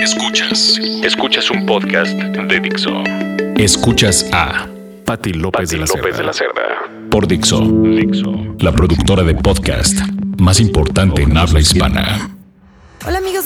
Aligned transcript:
Escuchas. 0.00 0.78
Escuchas 1.04 1.50
un 1.50 1.66
podcast 1.66 2.12
de 2.12 2.60
Dixo. 2.60 3.02
Escuchas 3.56 4.28
a 4.32 4.66
Patti 5.04 5.32
López, 5.32 5.70
de, 5.70 5.78
la 5.78 5.86
López 5.86 6.16
de 6.16 6.24
la 6.24 6.32
Cerda. 6.32 6.62
Por 7.10 7.26
Dixo. 7.26 7.60
Dixo. 7.60 8.32
La 8.58 8.72
productora 8.72 9.22
de 9.22 9.34
podcast 9.34 9.98
más 10.38 10.60
importante 10.60 11.22
en 11.22 11.36
habla 11.36 11.60
hispana. 11.60 12.35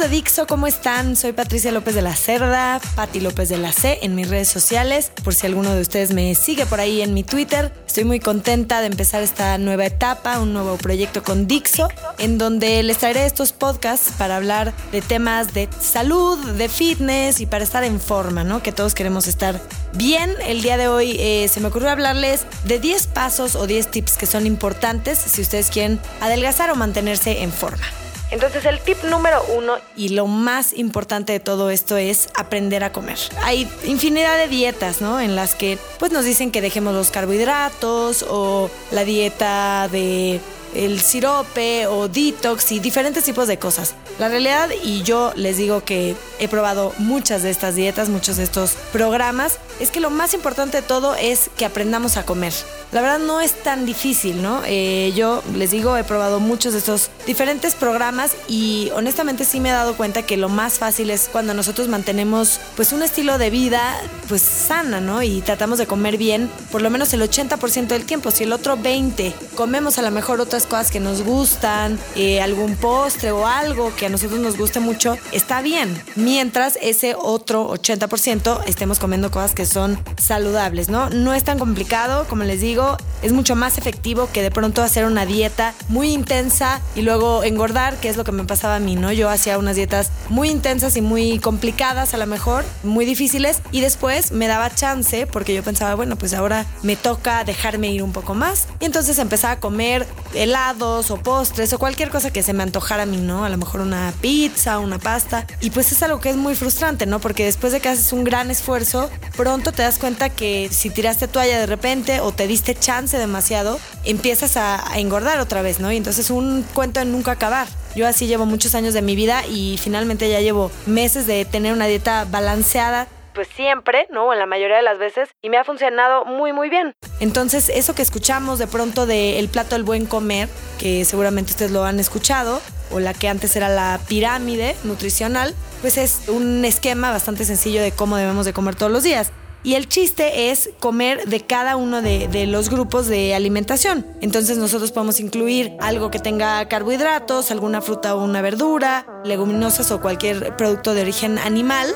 De 0.01 0.09
Dixo, 0.09 0.47
¿cómo 0.47 0.67
están? 0.67 1.15
Soy 1.15 1.33
Patricia 1.33 1.73
López 1.73 1.95
de 1.95 2.01
la 2.01 2.17
Cerda, 2.17 2.81
Patti 2.95 3.21
López 3.21 3.51
de 3.51 3.59
la 3.59 3.71
C 3.71 3.99
en 4.01 4.15
mis 4.15 4.31
redes 4.31 4.49
sociales, 4.49 5.13
por 5.23 5.35
si 5.35 5.47
alguno 5.47 5.75
de 5.75 5.83
ustedes 5.83 6.15
me 6.15 6.35
sigue 6.35 6.65
por 6.65 6.81
ahí 6.81 7.03
en 7.03 7.13
mi 7.13 7.23
Twitter. 7.23 7.71
Estoy 7.87 8.05
muy 8.05 8.19
contenta 8.19 8.81
de 8.81 8.87
empezar 8.87 9.23
esta 9.23 9.59
nueva 9.59 9.85
etapa, 9.85 10.39
un 10.39 10.55
nuevo 10.55 10.79
proyecto 10.79 11.23
con 11.23 11.47
Dixo, 11.47 11.91
en 12.17 12.39
donde 12.39 12.83
les 12.83 12.97
traeré 12.97 13.27
estos 13.27 13.53
podcasts 13.53 14.13
para 14.17 14.37
hablar 14.37 14.73
de 14.91 15.03
temas 15.03 15.53
de 15.53 15.69
salud, 15.81 16.39
de 16.39 16.71
fitness 16.71 17.41
y 17.41 17.45
para 17.45 17.63
estar 17.63 17.85
en 17.85 18.01
forma, 18.01 18.43
¿no? 18.43 18.63
Que 18.63 18.73
todos 18.73 18.95
queremos 18.95 19.27
estar 19.27 19.61
bien. 19.93 20.31
El 20.47 20.63
día 20.63 20.79
de 20.79 20.89
hoy 20.89 21.17
eh, 21.19 21.47
se 21.49 21.61
me 21.61 21.69
ocurrió 21.69 21.91
hablarles 21.91 22.47
de 22.65 22.79
10 22.79 23.07
pasos 23.09 23.55
o 23.55 23.67
10 23.67 23.91
tips 23.91 24.17
que 24.17 24.25
son 24.25 24.47
importantes 24.47 25.19
si 25.19 25.43
ustedes 25.43 25.69
quieren 25.69 26.01
adelgazar 26.23 26.71
o 26.71 26.75
mantenerse 26.75 27.43
en 27.43 27.53
forma. 27.53 27.85
Entonces 28.31 28.65
el 28.65 28.81
tip 28.81 29.03
número 29.05 29.43
uno 29.57 29.75
y 29.97 30.11
lo 30.11 30.27
más 30.27 30.73
importante 30.73 31.33
de 31.33 31.41
todo 31.41 31.71
esto 31.71 31.97
es 31.97 32.29
aprender 32.35 32.85
a 32.85 32.93
comer. 32.93 33.19
Hay 33.43 33.69
infinidad 33.85 34.37
de 34.37 34.49
dietas, 34.49 35.01
¿no? 35.01 35.21
En 35.21 35.37
las 35.37 35.55
que 35.55 35.79
pues 35.99 36.13
nos 36.13 36.25
dicen 36.25 36.51
que 36.51 36.61
dejemos 36.61 36.95
los 36.95 37.11
carbohidratos 37.11 38.25
o 38.29 38.71
la 38.91 39.05
dieta 39.05 39.89
de 39.91 40.41
el 40.75 41.01
sirope 41.01 41.87
o 41.87 42.09
detox 42.09 42.73
y 42.73 42.81
diferentes 42.81 43.25
tipos 43.25 43.49
de 43.49 43.59
cosas. 43.59 43.95
La 44.19 44.29
realidad, 44.29 44.69
y 44.83 45.03
yo 45.03 45.33
les 45.35 45.57
digo 45.57 45.85
que 45.85 46.15
he 46.39 46.49
probado 46.49 46.93
muchas 46.99 47.43
de 47.43 47.51
estas 47.51 47.75
dietas, 47.75 48.09
muchos 48.09 48.37
de 48.37 48.45
estos 48.45 48.73
programas, 48.93 49.59
es 49.81 49.91
que 49.91 50.01
lo 50.01 50.11
más 50.11 50.35
importante 50.35 50.81
de 50.81 50.83
todo 50.87 51.15
es 51.15 51.51
que 51.57 51.65
aprendamos 51.65 52.17
a 52.17 52.25
comer. 52.25 52.53
La 52.93 53.03
verdad 53.03 53.21
no 53.21 53.41
es 53.41 53.53
tan 53.63 53.87
difícil, 53.87 54.43
¿no? 54.43 54.63
Eh, 54.67 55.13
yo 55.15 55.45
les 55.55 55.71
digo, 55.71 55.97
he 55.97 56.03
probado 56.03 56.41
muchos 56.41 56.73
de 56.73 56.81
estos 56.81 57.11
diferentes 57.25 57.77
programas 57.77 58.33
y 58.49 58.91
honestamente 58.97 59.45
sí 59.45 59.61
me 59.61 59.69
he 59.69 59.73
dado 59.73 59.95
cuenta 59.97 60.23
que 60.23 60.37
lo 60.37 60.49
más 60.49 60.81
fácil 60.81 61.11
es 61.11 61.29
cuando 61.31 61.55
nosotros 61.55 61.87
mantenemos 61.87 62.59
pues 62.75 62.93
un 62.93 63.05
estilo 63.05 63.39
de 63.39 63.51
vida 63.51 63.81
pues 64.29 64.43
sana, 64.43 65.01
¿no? 65.01 65.23
Y 65.23 65.41
tratamos 65.41 65.79
de 65.79 65.87
comer 65.87 66.17
bien 66.17 66.51
por 66.73 66.83
lo 66.83 66.91
menos 66.91 67.13
el 67.13 67.23
80% 67.23 67.87
del 67.87 68.07
tiempo. 68.07 68.33
Si 68.33 68.43
el 68.43 68.53
otro 68.53 68.77
20 68.77 69.35
comemos 69.55 69.99
a 69.99 70.03
lo 70.03 70.11
mejor 70.11 70.41
otras 70.41 70.67
cosas 70.67 70.91
que 70.91 70.99
nos 70.99 71.23
gustan, 71.23 71.97
eh, 72.17 72.41
algún 72.41 72.75
postre 72.75 73.31
o 73.31 73.47
algo 73.47 73.95
que 73.95 74.07
a 74.07 74.09
nosotros 74.09 74.41
nos 74.41 74.57
guste 74.57 74.81
mucho, 74.81 75.17
está 75.31 75.63
bien. 75.63 76.03
Mientras 76.17 76.77
ese 76.83 77.15
otro 77.17 77.71
80% 77.71 78.65
estemos 78.67 78.99
comiendo 78.99 79.31
cosas 79.31 79.55
que 79.55 79.65
son 79.65 79.97
saludables, 80.21 80.89
¿no? 80.89 81.09
No 81.11 81.35
es 81.35 81.45
tan 81.45 81.61
complicado, 81.61 82.27
como 82.29 82.43
les 82.43 82.61
digo 82.61 82.80
es 83.23 83.33
mucho 83.33 83.55
más 83.55 83.79
efectivo 83.79 84.29
que 84.33 84.43
de 84.43 84.51
pronto 84.51 84.83
hacer 84.83 85.05
una 85.05 85.27
dieta 85.27 85.75
muy 85.89 86.13
intensa 86.13 86.81
y 86.95 87.03
luego 87.03 87.45
engordar, 87.45 87.97
que 87.97 88.09
es 88.09 88.17
lo 88.17 88.25
que 88.25 88.33
me 88.33 88.45
pasaba 88.45 88.77
a 88.77 88.81
mí, 88.81 88.97
¿no? 88.97 89.13
Yo 89.13 89.29
hacía 89.29 89.59
unas 89.59 89.77
dietas 89.77 90.11
muy 90.29 90.49
intensas 90.49 90.97
y 90.97 91.03
muy 91.03 91.39
complicadas 91.39 92.15
a 92.15 92.19
lo 92.19 92.27
mejor, 92.27 92.65
muy 92.83 93.05
difíciles, 93.05 93.61
y 93.73 93.81
después 93.81 94.33
me 94.33 94.47
daba 94.47 94.75
chance 94.75 95.27
porque 95.27 95.55
yo 95.55 95.63
pensaba, 95.63 95.95
bueno, 95.95 96.17
pues 96.17 96.35
ahora 96.35 96.67
me 96.83 96.97
toca 96.97 97.45
dejarme 97.45 97.89
ir 97.89 98.03
un 98.03 98.13
poco 98.13 98.35
más. 98.35 98.67
Y 98.81 98.87
entonces 98.87 99.19
empezaba 99.19 99.55
a 99.55 99.61
comer 99.61 100.07
helados 100.35 101.11
o 101.11 101.17
postres 101.19 101.73
o 101.73 101.79
cualquier 101.79 102.11
cosa 102.11 102.31
que 102.31 102.43
se 102.43 102.53
me 102.53 102.63
antojara 102.63 103.03
a 103.03 103.07
mí, 103.07 103.19
¿no? 103.19 103.45
A 103.45 103.49
lo 103.49 103.57
mejor 103.57 103.81
una 103.81 104.13
pizza, 104.21 104.79
una 104.79 104.99
pasta. 104.99 105.47
Y 105.61 105.71
pues 105.71 105.93
es 105.93 106.03
algo 106.03 106.21
que 106.21 106.31
es 106.31 106.37
muy 106.37 106.55
frustrante, 106.55 107.07
¿no? 107.07 107.21
Porque 107.21 107.45
después 107.45 107.73
de 107.73 107.81
que 107.81 107.89
haces 107.89 108.13
un 108.13 108.25
gran 108.25 108.51
esfuerzo, 108.51 109.11
pronto 109.37 109.73
te 109.73 109.83
das 109.83 109.99
cuenta 109.99 110.31
que 110.31 110.69
si 110.71 110.91
tiraste 110.91 111.29
toalla 111.29 111.59
de 111.59 111.67
repente 111.67 112.21
o 112.21 112.33
te 112.33 112.47
diste 112.47 112.70
chance 112.75 113.17
demasiado, 113.19 113.79
empiezas 114.05 114.57
a, 114.57 114.83
engordar 114.97 115.39
otra 115.41 115.63
vez, 115.63 115.81
¿no? 115.81 115.91
Y 115.93 115.97
entonces 115.97 116.31
un 116.31 116.65
cuento 116.75 117.01
de 117.01 117.07
nunca 117.07 117.33
acabar. 117.33 117.69
Yo 117.95 118.07
así 118.07 118.27
llevo 118.27 118.47
muchos 118.47 118.75
años 118.75 118.95
de 118.95 119.03
mi 119.03 119.17
vida 119.17 119.47
y 119.47 119.79
finalmente 119.79 120.29
ya 120.29 120.41
llevo 120.41 120.71
meses 120.87 121.27
de 121.27 121.45
tener 121.45 121.73
una 121.73 121.87
dieta 121.87 122.27
balanceada 122.31 123.09
pues 123.35 123.49
siempre, 123.55 124.07
¿no? 124.11 124.33
En 124.33 124.39
la 124.39 124.47
mayoría 124.47 124.77
de 124.77 124.83
las 124.83 124.99
veces, 124.99 125.29
y 125.41 125.51
me 125.51 125.57
ha 125.57 125.65
funcionado 125.65 126.25
muy, 126.25 126.53
muy 126.53 126.69
bien. 126.69 126.95
Entonces, 127.21 127.69
eso 127.69 127.95
que 127.95 128.03
escuchamos 128.03 128.59
de 128.59 128.67
pronto 128.67 129.07
del 129.07 129.49
plato 129.49 129.77
del 129.77 129.85
buen 129.85 130.07
comer, 130.07 130.49
que 130.79 131.05
seguramente 131.05 131.53
ustedes 131.53 131.71
lo 131.71 131.85
han 131.85 132.01
escuchado, 132.01 132.61
o 132.91 133.01
la 133.01 133.15
que 133.15 133.29
antes 133.29 133.55
era 133.57 133.69
la 133.69 134.01
pirámide 134.09 134.77
nutricional, 134.85 135.55
pues 135.81 135.97
es 135.97 136.29
un 136.29 136.65
esquema 136.65 137.11
bastante 137.11 137.45
sencillo 137.45 137.81
de 137.83 137.93
cómo 137.93 138.17
debemos 138.17 138.47
de 138.47 138.53
comer 138.53 138.75
todos 138.75 138.91
los 138.91 139.05
días. 139.05 139.33
Y 139.63 139.75
el 139.75 139.89
chiste 139.89 140.51
es 140.51 140.71
comer 140.81 141.27
de 141.27 141.43
cada 141.43 141.77
uno 141.77 142.01
de, 142.01 142.47
los 142.47 142.71
grupos 142.71 143.07
de 143.09 143.35
alimentación. 143.35 144.07
Entonces 144.23 144.57
nosotros 144.57 144.91
podemos 144.91 145.21
incluir 145.21 145.75
algo 145.81 146.11
que 146.11 146.19
tenga 146.19 146.67
carbohidratos, 146.67 147.51
alguna 147.51 147.83
fruta 147.83 148.15
o 148.15 148.25
una 148.25 148.41
verdura, 148.41 149.07
leguminosas 149.23 149.91
o 149.91 150.01
cualquier 150.01 150.57
producto 150.57 150.95
de 150.95 151.03
origen 151.03 151.39
animal. 151.39 151.95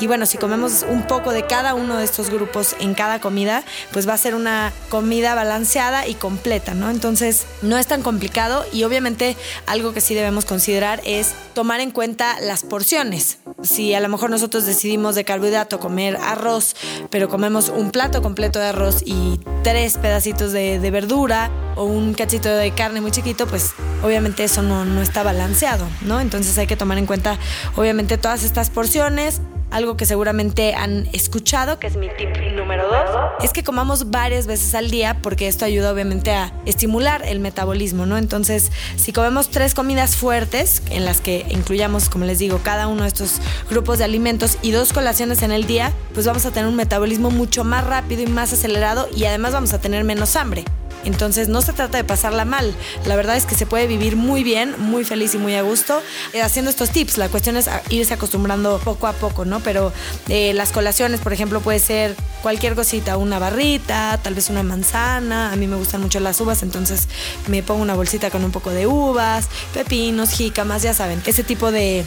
Y 0.00 0.08
bueno, 0.08 0.26
si 0.26 0.38
comemos 0.38 0.84
un 0.88 1.06
poco 1.06 1.30
de 1.30 1.46
cada 1.46 1.74
uno 1.74 1.98
de 1.98 2.04
estos 2.04 2.30
grupos 2.30 2.74
en 2.80 2.94
cada 2.94 3.20
comida, 3.20 3.62
pues 3.92 4.08
va 4.08 4.14
a 4.14 4.18
ser 4.18 4.34
una 4.34 4.72
comida 4.88 5.36
balanceada 5.36 6.08
y 6.08 6.14
completa, 6.14 6.74
¿no? 6.74 6.90
Entonces 6.90 7.46
no 7.62 7.78
es 7.78 7.86
tan 7.86 8.02
complicado 8.02 8.64
y 8.72 8.82
obviamente 8.82 9.36
algo 9.66 9.92
que 9.92 10.00
sí 10.00 10.14
debemos 10.14 10.46
considerar 10.46 11.00
es 11.04 11.32
tomar 11.54 11.80
en 11.80 11.92
cuenta 11.92 12.40
las 12.40 12.64
porciones. 12.64 13.38
Si 13.62 13.94
a 13.94 14.00
lo 14.00 14.08
mejor 14.08 14.30
nosotros 14.30 14.66
decidimos 14.66 15.14
de 15.14 15.24
carbohidrato 15.24 15.78
comer 15.78 16.16
arroz, 16.16 16.74
pero 17.10 17.28
comemos 17.28 17.68
un 17.68 17.90
plato 17.90 18.22
completo 18.22 18.58
de 18.58 18.66
arroz 18.66 19.02
y 19.04 19.40
tres 19.62 19.98
pedacitos 19.98 20.52
de, 20.52 20.90
verdura 20.90 21.50
o 21.76 21.84
un 21.84 22.14
cachito 22.14 22.48
de 22.48 22.70
carne 22.72 23.00
muy 23.00 23.10
chiquito, 23.10 23.46
pues 23.46 23.72
obviamente 24.02 24.44
eso 24.44 24.62
no, 24.62 24.84
no 24.84 25.02
está 25.02 25.22
balanceado, 25.22 25.86
¿no? 26.02 26.20
Entonces 26.20 26.56
hay 26.58 26.66
que 26.66 26.76
tomar 26.76 26.98
en 26.98 27.06
cuenta 27.06 27.38
obviamente 27.76 28.18
todas 28.18 28.44
estas 28.44 28.70
porciones 28.70 29.40
algo 29.74 29.96
que 29.96 30.06
seguramente 30.06 30.74
han 30.74 31.08
escuchado, 31.12 31.80
que 31.80 31.88
es 31.88 31.96
mi 31.96 32.08
tip 32.16 32.30
número 32.54 32.86
dos, 32.86 33.10
es 33.42 33.52
que 33.52 33.64
comamos 33.64 34.10
varias 34.10 34.46
veces 34.46 34.72
al 34.76 34.88
día 34.88 35.18
porque 35.20 35.48
esto 35.48 35.64
ayuda 35.64 35.92
obviamente 35.92 36.30
a 36.30 36.52
estimular 36.64 37.22
el 37.26 37.40
metabolismo, 37.40 38.06
¿no? 38.06 38.16
Entonces, 38.16 38.70
si 38.96 39.12
comemos 39.12 39.48
tres 39.48 39.74
comidas 39.74 40.14
fuertes, 40.14 40.80
en 40.90 41.04
las 41.04 41.20
que 41.20 41.44
incluyamos, 41.50 42.08
como 42.08 42.24
les 42.24 42.38
digo, 42.38 42.60
cada 42.62 42.86
uno 42.86 43.02
de 43.02 43.08
estos 43.08 43.40
grupos 43.68 43.98
de 43.98 44.04
alimentos 44.04 44.58
y 44.62 44.70
dos 44.70 44.92
colaciones 44.92 45.42
en 45.42 45.50
el 45.50 45.66
día, 45.66 45.92
pues 46.14 46.24
vamos 46.24 46.46
a 46.46 46.52
tener 46.52 46.68
un 46.68 46.76
metabolismo 46.76 47.32
mucho 47.32 47.64
más 47.64 47.84
rápido 47.84 48.22
y 48.22 48.26
más 48.26 48.52
acelerado 48.52 49.08
y 49.14 49.24
además 49.24 49.52
vamos 49.54 49.72
a 49.72 49.80
tener 49.80 50.04
menos 50.04 50.36
hambre. 50.36 50.64
Entonces 51.04 51.48
no 51.48 51.62
se 51.62 51.72
trata 51.72 51.98
de 51.98 52.04
pasarla 52.04 52.44
mal. 52.44 52.74
La 53.06 53.16
verdad 53.16 53.36
es 53.36 53.46
que 53.46 53.54
se 53.54 53.66
puede 53.66 53.86
vivir 53.86 54.16
muy 54.16 54.42
bien, 54.44 54.74
muy 54.78 55.04
feliz 55.04 55.34
y 55.34 55.38
muy 55.38 55.54
a 55.54 55.62
gusto 55.62 56.02
eh, 56.32 56.42
haciendo 56.42 56.70
estos 56.70 56.90
tips. 56.90 57.18
La 57.18 57.28
cuestión 57.28 57.56
es 57.56 57.68
irse 57.90 58.14
acostumbrando 58.14 58.78
poco 58.78 59.06
a 59.06 59.12
poco, 59.12 59.44
¿no? 59.44 59.60
Pero 59.60 59.92
eh, 60.28 60.52
las 60.54 60.72
colaciones, 60.72 61.20
por 61.20 61.32
ejemplo, 61.32 61.60
puede 61.60 61.78
ser 61.78 62.16
cualquier 62.42 62.74
cosita, 62.74 63.16
una 63.16 63.38
barrita, 63.38 64.20
tal 64.22 64.34
vez 64.34 64.50
una 64.50 64.62
manzana. 64.62 65.52
A 65.52 65.56
mí 65.56 65.66
me 65.66 65.76
gustan 65.76 66.00
mucho 66.00 66.20
las 66.20 66.40
uvas, 66.40 66.62
entonces 66.62 67.08
me 67.48 67.62
pongo 67.62 67.82
una 67.82 67.94
bolsita 67.94 68.30
con 68.30 68.44
un 68.44 68.50
poco 68.50 68.70
de 68.70 68.86
uvas, 68.86 69.48
pepinos, 69.72 70.30
jícamas, 70.30 70.82
ya 70.82 70.94
saben, 70.94 71.22
ese 71.26 71.44
tipo 71.44 71.72
de, 71.72 72.04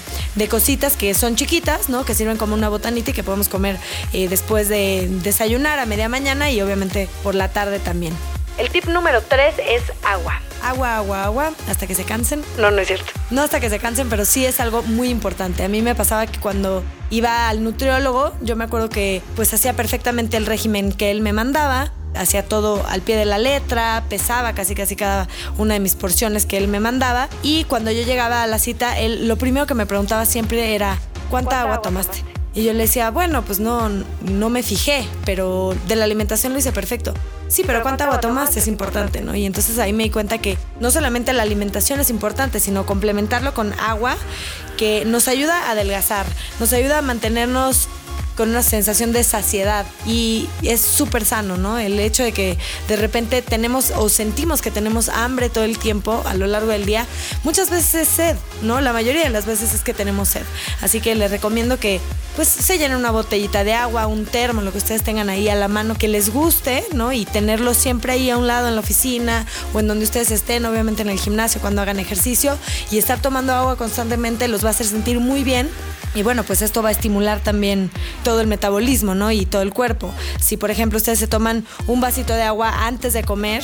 cositas 0.49 0.95
que 0.95 1.13
son 1.13 1.35
chiquitas, 1.35 1.89
¿no? 1.89 2.05
Que 2.05 2.13
sirven 2.13 2.37
como 2.37 2.53
una 2.53 2.69
botanita 2.69 3.11
y 3.11 3.13
que 3.13 3.23
podemos 3.23 3.49
comer 3.49 3.77
eh, 4.13 4.29
después 4.29 4.69
de 4.69 5.07
desayunar 5.23 5.79
a 5.79 5.85
media 5.85 6.07
mañana 6.07 6.51
y 6.51 6.61
obviamente 6.61 7.09
por 7.23 7.35
la 7.35 7.49
tarde 7.49 7.79
también. 7.79 8.13
El 8.57 8.69
tip 8.69 8.85
número 8.85 9.21
3 9.21 9.55
es 9.59 9.83
agua. 10.03 10.41
Agua, 10.63 10.97
agua, 10.97 11.23
agua, 11.25 11.51
hasta 11.69 11.85
que 11.85 11.93
se 11.93 12.03
cansen. 12.03 12.43
No, 12.57 12.71
no 12.71 12.81
es 12.81 12.87
cierto. 12.87 13.05
No 13.29 13.43
hasta 13.43 13.59
que 13.59 13.69
se 13.69 13.77
cansen, 13.77 14.09
pero 14.09 14.25
sí 14.25 14.45
es 14.45 14.59
algo 14.59 14.81
muy 14.81 15.09
importante. 15.09 15.63
A 15.63 15.67
mí 15.67 15.83
me 15.83 15.93
pasaba 15.93 16.25
que 16.25 16.39
cuando 16.39 16.83
iba 17.11 17.49
al 17.49 17.63
nutriólogo, 17.63 18.33
yo 18.41 18.55
me 18.55 18.63
acuerdo 18.63 18.89
que 18.89 19.21
pues 19.35 19.53
hacía 19.53 19.73
perfectamente 19.73 20.37
el 20.37 20.47
régimen 20.47 20.91
que 20.91 21.11
él 21.11 21.21
me 21.21 21.33
mandaba, 21.33 21.91
hacía 22.15 22.43
todo 22.43 22.83
al 22.87 23.01
pie 23.01 23.15
de 23.15 23.25
la 23.25 23.37
letra, 23.37 24.03
pesaba 24.09 24.53
casi 24.53 24.73
casi 24.73 24.95
cada 24.95 25.27
una 25.59 25.75
de 25.75 25.79
mis 25.79 25.93
porciones 25.93 26.47
que 26.47 26.57
él 26.57 26.67
me 26.67 26.79
mandaba 26.79 27.29
y 27.43 27.63
cuando 27.65 27.91
yo 27.91 28.01
llegaba 28.01 28.41
a 28.41 28.47
la 28.47 28.57
cita, 28.57 28.97
él 28.99 29.27
lo 29.27 29.35
primero 29.35 29.67
que 29.67 29.75
me 29.75 29.85
preguntaba 29.85 30.25
siempre 30.25 30.73
era 30.73 30.97
¿cuánta, 31.29 31.61
agua, 31.61 31.83
tomaste? 31.83 32.23
Y 32.55 32.63
yo 32.63 32.73
le 32.73 32.79
decía, 32.79 33.11
bueno, 33.11 33.43
pues 33.43 33.59
no, 33.59 33.87
no 34.21 34.49
me 34.49 34.63
fijé, 34.63 35.07
pero 35.25 35.75
de 35.87 35.95
la 35.95 36.05
alimentación 36.05 36.53
lo 36.53 36.59
hice 36.59 36.71
perfecto. 36.71 37.13
Sí, 37.47 37.63
pero 37.65 37.81
cuánta 37.81 38.03
agua 38.05 38.19
tomas 38.19 38.55
es 38.57 38.67
importante, 38.67 39.21
¿no? 39.21 39.33
Y 39.35 39.45
entonces 39.45 39.79
ahí 39.79 39.93
me 39.93 40.03
di 40.03 40.09
cuenta 40.09 40.37
que 40.37 40.57
no 40.79 40.91
solamente 40.91 41.31
la 41.33 41.43
alimentación 41.43 41.99
es 41.99 42.09
importante, 42.09 42.59
sino 42.59 42.85
complementarlo 42.85 43.53
con 43.53 43.73
agua 43.79 44.17
que 44.77 45.05
nos 45.05 45.27
ayuda 45.27 45.67
a 45.67 45.71
adelgazar, 45.71 46.25
nos 46.59 46.73
ayuda 46.73 46.99
a 46.99 47.01
mantenernos 47.01 47.87
con 48.37 48.49
una 48.49 48.61
sensación 48.61 49.11
de 49.11 49.23
saciedad 49.23 49.85
y 50.05 50.47
es 50.61 50.79
súper 50.79 51.25
sano, 51.25 51.57
¿no? 51.57 51.79
El 51.79 51.99
hecho 51.99 52.23
de 52.23 52.31
que 52.31 52.57
de 52.87 52.95
repente 52.95 53.41
tenemos 53.41 53.91
o 53.95 54.07
sentimos 54.09 54.61
que 54.61 54.71
tenemos 54.71 55.09
hambre 55.09 55.49
todo 55.49 55.63
el 55.63 55.79
tiempo 55.79 56.21
a 56.25 56.35
lo 56.35 56.45
largo 56.45 56.69
del 56.69 56.85
día, 56.85 57.07
muchas 57.43 57.71
veces 57.71 57.95
es 57.95 58.07
sed, 58.07 58.35
¿no? 58.61 58.79
La 58.79 58.93
mayoría 58.93 59.23
de 59.23 59.29
las 59.29 59.45
veces 59.45 59.73
es 59.73 59.81
que 59.81 59.93
tenemos 59.93 60.29
sed. 60.29 60.43
Así 60.81 61.01
que 61.01 61.15
les 61.15 61.31
recomiendo 61.31 61.79
que 61.79 61.99
pues 62.35 62.47
se 62.47 62.77
llenen 62.77 62.97
una 62.97 63.09
botellita 63.09 63.63
de 63.63 63.73
agua, 63.73 64.05
un 64.05 64.25
termo, 64.25 64.61
lo 64.61 64.71
que 64.71 64.77
ustedes 64.77 65.01
tengan 65.01 65.27
ahí 65.27 65.49
a 65.49 65.55
la 65.55 65.67
mano 65.67 65.95
que 65.95 66.07
les 66.07 66.31
guste, 66.31 66.85
¿no? 66.93 67.11
Y 67.11 67.25
tenerlo 67.25 67.73
siempre 67.73 68.13
ahí 68.13 68.29
a 68.29 68.37
un 68.37 68.45
lado 68.45 68.67
en 68.67 68.75
la 68.75 68.81
oficina 68.81 69.47
o 69.73 69.79
en 69.79 69.87
donde 69.87 70.05
ustedes 70.05 70.29
estén, 70.29 70.63
obviamente 70.65 71.01
en 71.01 71.09
el 71.09 71.19
gimnasio 71.19 71.59
cuando 71.59 71.81
hagan 71.81 71.99
ejercicio 71.99 72.55
y 72.91 72.99
estar 72.99 73.19
tomando 73.19 73.53
agua 73.53 73.75
constantemente 73.75 74.47
los 74.47 74.63
va 74.63 74.67
a 74.67 74.71
hacer 74.71 74.85
sentir 74.85 75.19
muy 75.19 75.43
bien 75.43 75.67
y 76.17 76.23
bueno, 76.23 76.43
pues 76.43 76.61
esto 76.61 76.81
va 76.81 76.89
a 76.89 76.91
estimular 76.91 77.39
también 77.41 77.91
todo 78.23 78.41
el 78.41 78.47
metabolismo, 78.47 79.13
¿no? 79.13 79.31
Y 79.31 79.45
todo 79.45 79.61
el 79.61 79.71
cuerpo. 79.71 80.11
Si 80.39 80.57
por 80.57 80.71
ejemplo 80.71 80.97
ustedes 80.97 81.19
se 81.19 81.27
toman 81.27 81.65
un 81.85 82.01
vasito 82.01 82.33
de 82.33 82.41
agua 82.41 82.87
antes 82.87 83.13
de 83.13 83.23
comer, 83.23 83.63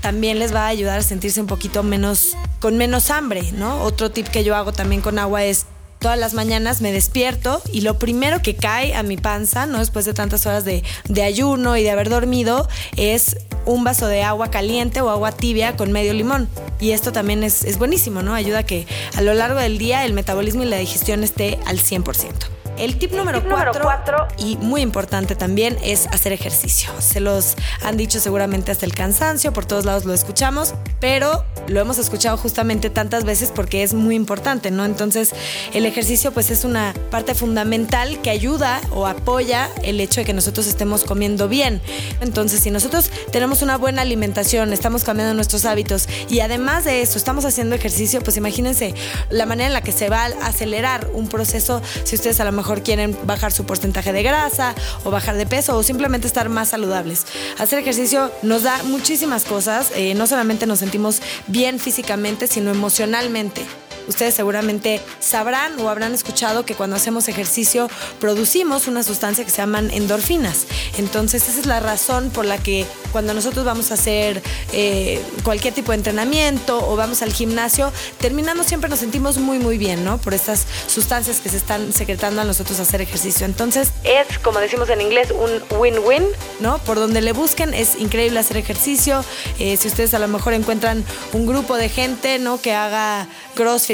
también 0.00 0.38
les 0.40 0.52
va 0.52 0.64
a 0.64 0.68
ayudar 0.68 0.98
a 0.98 1.02
sentirse 1.02 1.40
un 1.40 1.46
poquito 1.46 1.84
menos, 1.84 2.36
con 2.60 2.76
menos 2.76 3.10
hambre, 3.10 3.52
¿no? 3.52 3.82
Otro 3.82 4.10
tip 4.10 4.26
que 4.26 4.42
yo 4.42 4.56
hago 4.56 4.72
también 4.72 5.00
con 5.00 5.18
agua 5.18 5.44
es 5.44 5.66
todas 6.02 6.18
las 6.18 6.34
mañanas 6.34 6.82
me 6.82 6.92
despierto 6.92 7.62
y 7.72 7.80
lo 7.80 7.98
primero 7.98 8.42
que 8.42 8.56
cae 8.56 8.94
a 8.94 9.02
mi 9.02 9.16
panza, 9.16 9.66
¿no? 9.66 9.78
Después 9.78 10.04
de 10.04 10.12
tantas 10.12 10.44
horas 10.44 10.64
de, 10.64 10.82
ayuno 11.22 11.76
y 11.76 11.82
de 11.84 11.90
haber 11.90 12.10
dormido, 12.10 12.68
es 12.96 13.36
un 13.64 13.84
vaso 13.84 14.08
de 14.08 14.22
agua 14.24 14.50
caliente 14.50 15.00
o 15.00 15.08
agua 15.08 15.30
tibia 15.32 15.76
con 15.76 15.92
medio 15.92 16.12
limón. 16.12 16.48
Y 16.80 16.90
esto 16.90 17.12
también 17.12 17.44
es, 17.44 17.62
es 17.62 17.78
buenísimo, 17.78 18.22
¿no? 18.22 18.34
Ayuda 18.34 18.58
a 18.58 18.62
que 18.64 18.86
a 19.14 19.22
lo 19.22 19.32
largo 19.32 19.60
del 19.60 19.78
día 19.78 20.04
el 20.04 20.12
metabolismo 20.12 20.64
y 20.64 20.66
la 20.66 20.76
digestión 20.76 21.22
esté 21.22 21.58
al 21.66 21.78
100%. 21.78 22.61
El 22.78 22.98
tip 22.98 23.12
número 23.12 23.42
4 23.46 24.28
y 24.38 24.56
muy 24.56 24.80
importante 24.80 25.36
también 25.36 25.76
es 25.82 26.06
hacer 26.06 26.32
ejercicio. 26.32 26.90
Se 27.00 27.20
los 27.20 27.54
han 27.82 27.96
dicho 27.96 28.18
seguramente 28.18 28.72
hasta 28.72 28.86
el 28.86 28.94
cansancio, 28.94 29.52
por 29.52 29.66
todos 29.66 29.84
lados 29.84 30.04
lo 30.04 30.14
escuchamos, 30.14 30.74
pero 30.98 31.44
lo 31.68 31.80
hemos 31.80 31.98
escuchado 31.98 32.36
justamente 32.38 32.88
tantas 32.88 33.24
veces 33.24 33.52
porque 33.54 33.82
es 33.82 33.92
muy 33.92 34.16
importante, 34.16 34.70
¿no? 34.70 34.84
Entonces, 34.84 35.32
el 35.74 35.84
ejercicio 35.84 36.32
pues 36.32 36.50
es 36.50 36.64
una 36.64 36.94
parte 37.10 37.34
fundamental 37.34 38.20
que 38.22 38.30
ayuda 38.30 38.80
o 38.90 39.06
apoya 39.06 39.68
el 39.82 40.00
hecho 40.00 40.20
de 40.20 40.24
que 40.24 40.32
nosotros 40.32 40.66
estemos 40.66 41.04
comiendo 41.04 41.48
bien. 41.48 41.82
Entonces, 42.20 42.60
si 42.60 42.70
nosotros 42.70 43.10
tenemos 43.30 43.60
una 43.62 43.76
buena 43.76 44.02
alimentación, 44.02 44.72
estamos 44.72 45.04
cambiando 45.04 45.34
nuestros 45.34 45.66
hábitos 45.66 46.08
y 46.28 46.40
además 46.40 46.84
de 46.84 47.02
eso 47.02 47.18
estamos 47.18 47.44
haciendo 47.44 47.74
ejercicio, 47.74 48.22
pues 48.22 48.38
imagínense 48.38 48.94
la 49.28 49.44
manera 49.44 49.66
en 49.66 49.72
la 49.74 49.82
que 49.82 49.92
se 49.92 50.08
va 50.08 50.24
a 50.24 50.46
acelerar 50.46 51.10
un 51.12 51.28
proceso 51.28 51.82
si 52.04 52.16
ustedes 52.16 52.40
a 52.40 52.44
lo 52.44 52.52
mejor 52.52 52.61
quieren 52.82 53.16
bajar 53.24 53.52
su 53.52 53.64
porcentaje 53.64 54.12
de 54.12 54.22
grasa 54.22 54.74
o 55.04 55.10
bajar 55.10 55.36
de 55.36 55.46
peso 55.46 55.76
o 55.76 55.82
simplemente 55.82 56.26
estar 56.26 56.48
más 56.48 56.68
saludables. 56.68 57.26
Hacer 57.58 57.78
ejercicio 57.78 58.30
nos 58.42 58.62
da 58.62 58.82
muchísimas 58.84 59.44
cosas, 59.44 59.92
eh, 59.94 60.14
no 60.14 60.26
solamente 60.26 60.66
nos 60.66 60.78
sentimos 60.78 61.20
bien 61.46 61.78
físicamente, 61.78 62.46
sino 62.46 62.70
emocionalmente. 62.70 63.66
Ustedes 64.08 64.34
seguramente 64.34 65.00
sabrán 65.20 65.78
o 65.80 65.88
habrán 65.88 66.14
escuchado 66.14 66.64
que 66.64 66.74
cuando 66.74 66.96
hacemos 66.96 67.28
ejercicio 67.28 67.88
producimos 68.20 68.88
una 68.88 69.02
sustancia 69.02 69.44
que 69.44 69.50
se 69.50 69.58
llaman 69.58 69.90
endorfinas. 69.90 70.66
Entonces 70.98 71.48
esa 71.48 71.60
es 71.60 71.66
la 71.66 71.80
razón 71.80 72.30
por 72.30 72.44
la 72.44 72.58
que 72.58 72.86
cuando 73.12 73.34
nosotros 73.34 73.64
vamos 73.64 73.90
a 73.90 73.94
hacer 73.94 74.42
eh, 74.72 75.20
cualquier 75.44 75.74
tipo 75.74 75.92
de 75.92 75.98
entrenamiento 75.98 76.88
o 76.88 76.96
vamos 76.96 77.22
al 77.22 77.32
gimnasio, 77.32 77.92
terminando 78.18 78.64
siempre 78.64 78.88
nos 78.88 78.98
sentimos 78.98 79.38
muy 79.38 79.58
muy 79.58 79.78
bien, 79.78 80.04
¿no? 80.04 80.18
Por 80.18 80.34
estas 80.34 80.66
sustancias 80.86 81.40
que 81.40 81.48
se 81.48 81.56
están 81.56 81.92
secretando 81.92 82.40
a 82.40 82.44
nosotros 82.44 82.80
hacer 82.80 83.00
ejercicio. 83.00 83.46
Entonces 83.46 83.92
es, 84.04 84.38
como 84.38 84.58
decimos 84.58 84.88
en 84.90 85.00
inglés, 85.00 85.30
un 85.30 85.78
win-win, 85.78 86.24
¿no? 86.60 86.78
Por 86.78 86.98
donde 86.98 87.20
le 87.20 87.32
busquen 87.32 87.74
es 87.74 87.96
increíble 87.96 88.38
hacer 88.38 88.56
ejercicio. 88.56 89.24
Eh, 89.58 89.76
si 89.76 89.88
ustedes 89.88 90.14
a 90.14 90.18
lo 90.18 90.28
mejor 90.28 90.54
encuentran 90.54 91.04
un 91.32 91.46
grupo 91.46 91.76
de 91.76 91.88
gente, 91.88 92.38
¿no? 92.38 92.60
Que 92.60 92.72
haga 92.72 93.28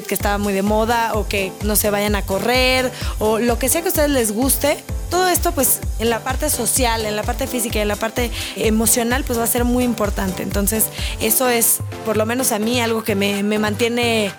que 0.04 0.14
estaba 0.14 0.38
muy 0.38 0.52
de 0.52 0.62
moda 0.62 1.12
o 1.14 1.28
que 1.28 1.52
no 1.62 1.76
se 1.76 1.90
vayan 1.90 2.14
a 2.16 2.22
correr 2.22 2.90
o 3.18 3.38
lo 3.38 3.58
que 3.58 3.68
sea 3.68 3.80
que 3.82 3.88
a 3.88 3.90
ustedes 3.90 4.10
les 4.10 4.32
guste. 4.32 4.78
Todo 5.10 5.28
esto 5.28 5.52
pues 5.52 5.80
en 5.98 6.10
la 6.10 6.20
parte 6.20 6.50
social, 6.50 7.06
en 7.06 7.16
la 7.16 7.22
parte 7.22 7.46
física 7.46 7.80
en 7.80 7.88
la 7.88 7.96
parte 7.96 8.30
emocional 8.56 9.24
pues 9.24 9.38
va 9.38 9.44
a 9.44 9.46
ser 9.46 9.64
muy 9.64 9.84
importante. 9.84 10.42
Entonces 10.42 10.86
eso 11.20 11.48
es 11.48 11.78
por 12.04 12.16
lo 12.16 12.26
menos 12.26 12.52
a 12.52 12.58
mí 12.58 12.80
algo 12.80 13.02
que 13.04 13.14
me, 13.14 13.42
me 13.42 13.58
mantiene 13.58 14.32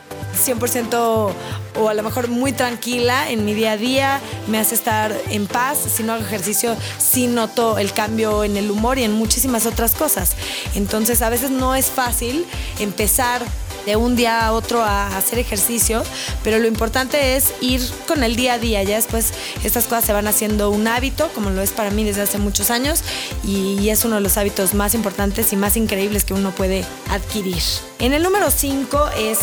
100% 0.45 1.33
o 1.79 1.89
a 1.89 1.93
lo 1.93 2.03
mejor 2.03 2.27
muy 2.27 2.51
tranquila 2.51 3.29
en 3.29 3.45
mi 3.45 3.53
día 3.53 3.73
a 3.73 3.77
día, 3.77 4.19
me 4.47 4.57
hace 4.57 4.75
estar 4.75 5.15
en 5.29 5.47
paz, 5.47 5.79
si 5.79 6.03
no 6.03 6.13
hago 6.13 6.23
ejercicio, 6.23 6.75
sí 6.97 7.27
noto 7.27 7.77
el 7.77 7.93
cambio 7.93 8.43
en 8.43 8.57
el 8.57 8.69
humor 8.69 8.97
y 8.97 9.03
en 9.03 9.13
muchísimas 9.13 9.65
otras 9.65 9.95
cosas. 9.95 10.35
Entonces 10.75 11.21
a 11.21 11.29
veces 11.29 11.51
no 11.51 11.75
es 11.75 11.87
fácil 11.87 12.45
empezar 12.79 13.43
de 13.89 13.95
un 13.95 14.15
día 14.15 14.45
a 14.45 14.53
otro 14.53 14.83
a 14.83 15.17
hacer 15.17 15.39
ejercicio, 15.39 16.03
pero 16.43 16.59
lo 16.59 16.67
importante 16.67 17.35
es 17.35 17.53
ir 17.59 17.81
con 18.07 18.23
el 18.23 18.35
día 18.35 18.53
a 18.53 18.59
día. 18.59 18.83
Ya 18.83 18.97
después 18.97 19.33
estas 19.63 19.85
cosas 19.85 20.05
se 20.05 20.13
van 20.13 20.27
haciendo 20.27 20.69
un 20.69 20.87
hábito, 20.87 21.27
como 21.33 21.49
lo 21.49 21.63
es 21.63 21.71
para 21.71 21.89
mí 21.89 22.03
desde 22.03 22.21
hace 22.21 22.37
muchos 22.37 22.69
años, 22.69 23.03
y 23.43 23.89
es 23.89 24.05
uno 24.05 24.15
de 24.15 24.21
los 24.21 24.37
hábitos 24.37 24.75
más 24.75 24.93
importantes 24.93 25.53
y 25.53 25.55
más 25.55 25.75
increíbles 25.75 26.23
que 26.23 26.35
uno 26.35 26.51
puede 26.51 26.85
adquirir. 27.09 27.63
En 27.97 28.13
el 28.13 28.21
número 28.21 28.51
5 28.51 29.09
es 29.17 29.39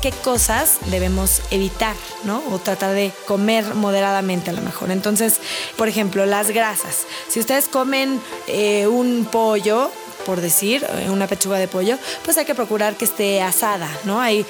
qué 0.00 0.12
cosas 0.12 0.78
debemos 0.86 1.42
evitar, 1.50 1.96
¿no? 2.22 2.44
O 2.52 2.60
tratar 2.60 2.94
de 2.94 3.10
comer 3.26 3.74
moderadamente 3.74 4.50
a 4.50 4.52
lo 4.52 4.62
mejor. 4.62 4.92
Entonces, 4.92 5.40
por 5.76 5.88
ejemplo, 5.88 6.26
las 6.26 6.52
grasas. 6.52 7.06
Si 7.28 7.40
ustedes 7.40 7.66
comen 7.66 8.20
eh, 8.46 8.86
un 8.86 9.26
pollo, 9.30 9.90
por 10.26 10.40
decir, 10.40 10.86
eh, 10.98 11.10
una 11.10 11.26
pechuga 11.26 11.58
de 11.58 11.68
pollo, 11.68 11.98
pues 12.24 12.38
hay 12.38 12.44
que 12.44 12.54
procurar 12.54 12.96
que 12.96 13.04
esté 13.04 13.42
asada, 13.42 13.88
¿no? 14.04 14.20
Hay 14.20 14.46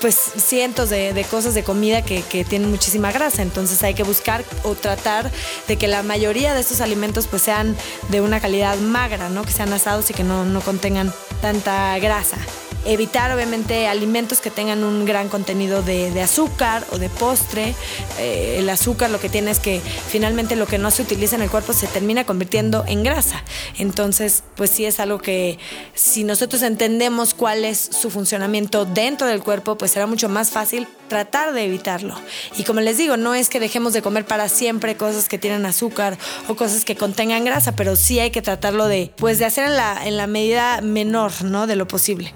pues 0.00 0.16
cientos 0.16 0.90
de, 0.90 1.26
cosas 1.30 1.54
de 1.54 1.64
comida 1.64 2.02
que, 2.02 2.22
tienen 2.44 2.70
muchísima 2.70 3.10
grasa. 3.10 3.40
Entonces 3.40 3.82
hay 3.82 3.94
que 3.94 4.02
buscar 4.02 4.44
o 4.62 4.74
tratar 4.74 5.30
de 5.66 5.78
que 5.78 5.88
la 5.88 6.02
mayoría 6.02 6.52
de 6.52 6.60
estos 6.60 6.82
alimentos 6.82 7.26
pues 7.26 7.42
sean 7.42 7.74
de 8.10 8.20
una 8.20 8.38
calidad 8.40 8.76
magra, 8.76 9.30
¿no? 9.30 9.44
Que 9.44 9.52
sean 9.52 9.72
asados 9.72 10.10
y 10.10 10.14
que 10.14 10.24
no, 10.24 10.44
no 10.44 10.60
contengan 10.60 11.12
tanta 11.40 11.98
grasa 11.98 12.36
evitar 12.84 13.32
obviamente 13.32 13.86
alimentos 13.86 14.40
que 14.40 14.50
tengan 14.50 14.84
un 14.84 15.04
gran 15.04 15.28
contenido 15.28 15.82
de, 15.82 16.20
azúcar 16.22 16.86
o 16.92 16.98
de 16.98 17.08
postre. 17.08 17.74
Eh, 18.18 18.56
el 18.58 18.68
azúcar 18.68 19.10
lo 19.10 19.20
que 19.20 19.28
tiene 19.28 19.50
es 19.50 19.58
que 19.58 19.80
finalmente 19.80 20.56
lo 20.56 20.66
que 20.66 20.78
no 20.78 20.90
se 20.90 21.02
utiliza 21.02 21.36
en 21.36 21.42
el 21.42 21.50
cuerpo 21.50 21.72
se 21.72 21.86
termina 21.86 22.24
convirtiendo 22.24 22.84
en 22.86 23.02
grasa. 23.02 23.42
Entonces, 23.78 24.42
pues 24.56 24.70
sí 24.70 24.84
es 24.84 25.00
algo 25.00 25.18
que 25.18 25.58
si 25.94 26.24
nosotros 26.24 26.62
entendemos 26.62 27.34
cuál 27.34 27.64
es 27.64 27.78
su 27.78 28.10
funcionamiento 28.10 28.84
dentro 28.84 29.26
del 29.26 29.42
cuerpo, 29.42 29.76
pues 29.76 29.90
será 29.90 30.06
mucho 30.06 30.28
más 30.28 30.50
fácil 30.50 30.86
tratar 31.08 31.52
de 31.52 31.64
evitarlo. 31.64 32.14
Y 32.56 32.64
como 32.64 32.80
les 32.80 32.96
digo, 32.96 33.16
no 33.16 33.34
es 33.34 33.48
que 33.48 33.60
dejemos 33.60 33.92
de 33.92 34.02
comer 34.02 34.24
para 34.24 34.48
siempre 34.48 34.96
cosas 34.96 35.28
que 35.28 35.38
tienen 35.38 35.66
azúcar 35.66 36.18
o 36.48 36.56
cosas 36.56 36.84
que 36.84 36.96
contengan 36.96 37.44
grasa, 37.44 37.72
pero 37.72 37.96
sí 37.96 38.20
hay 38.20 38.30
que 38.30 38.42
tratarlo 38.42 38.86
de, 38.86 39.12
pues 39.16 39.38
de 39.38 39.44
hacer 39.44 39.64
en 39.66 39.76
la, 39.76 40.06
en 40.06 40.16
la 40.16 40.26
medida 40.26 40.80
menor, 40.80 41.32
¿no? 41.42 41.66
De 41.66 41.76
lo 41.76 41.86
posible. 41.86 42.34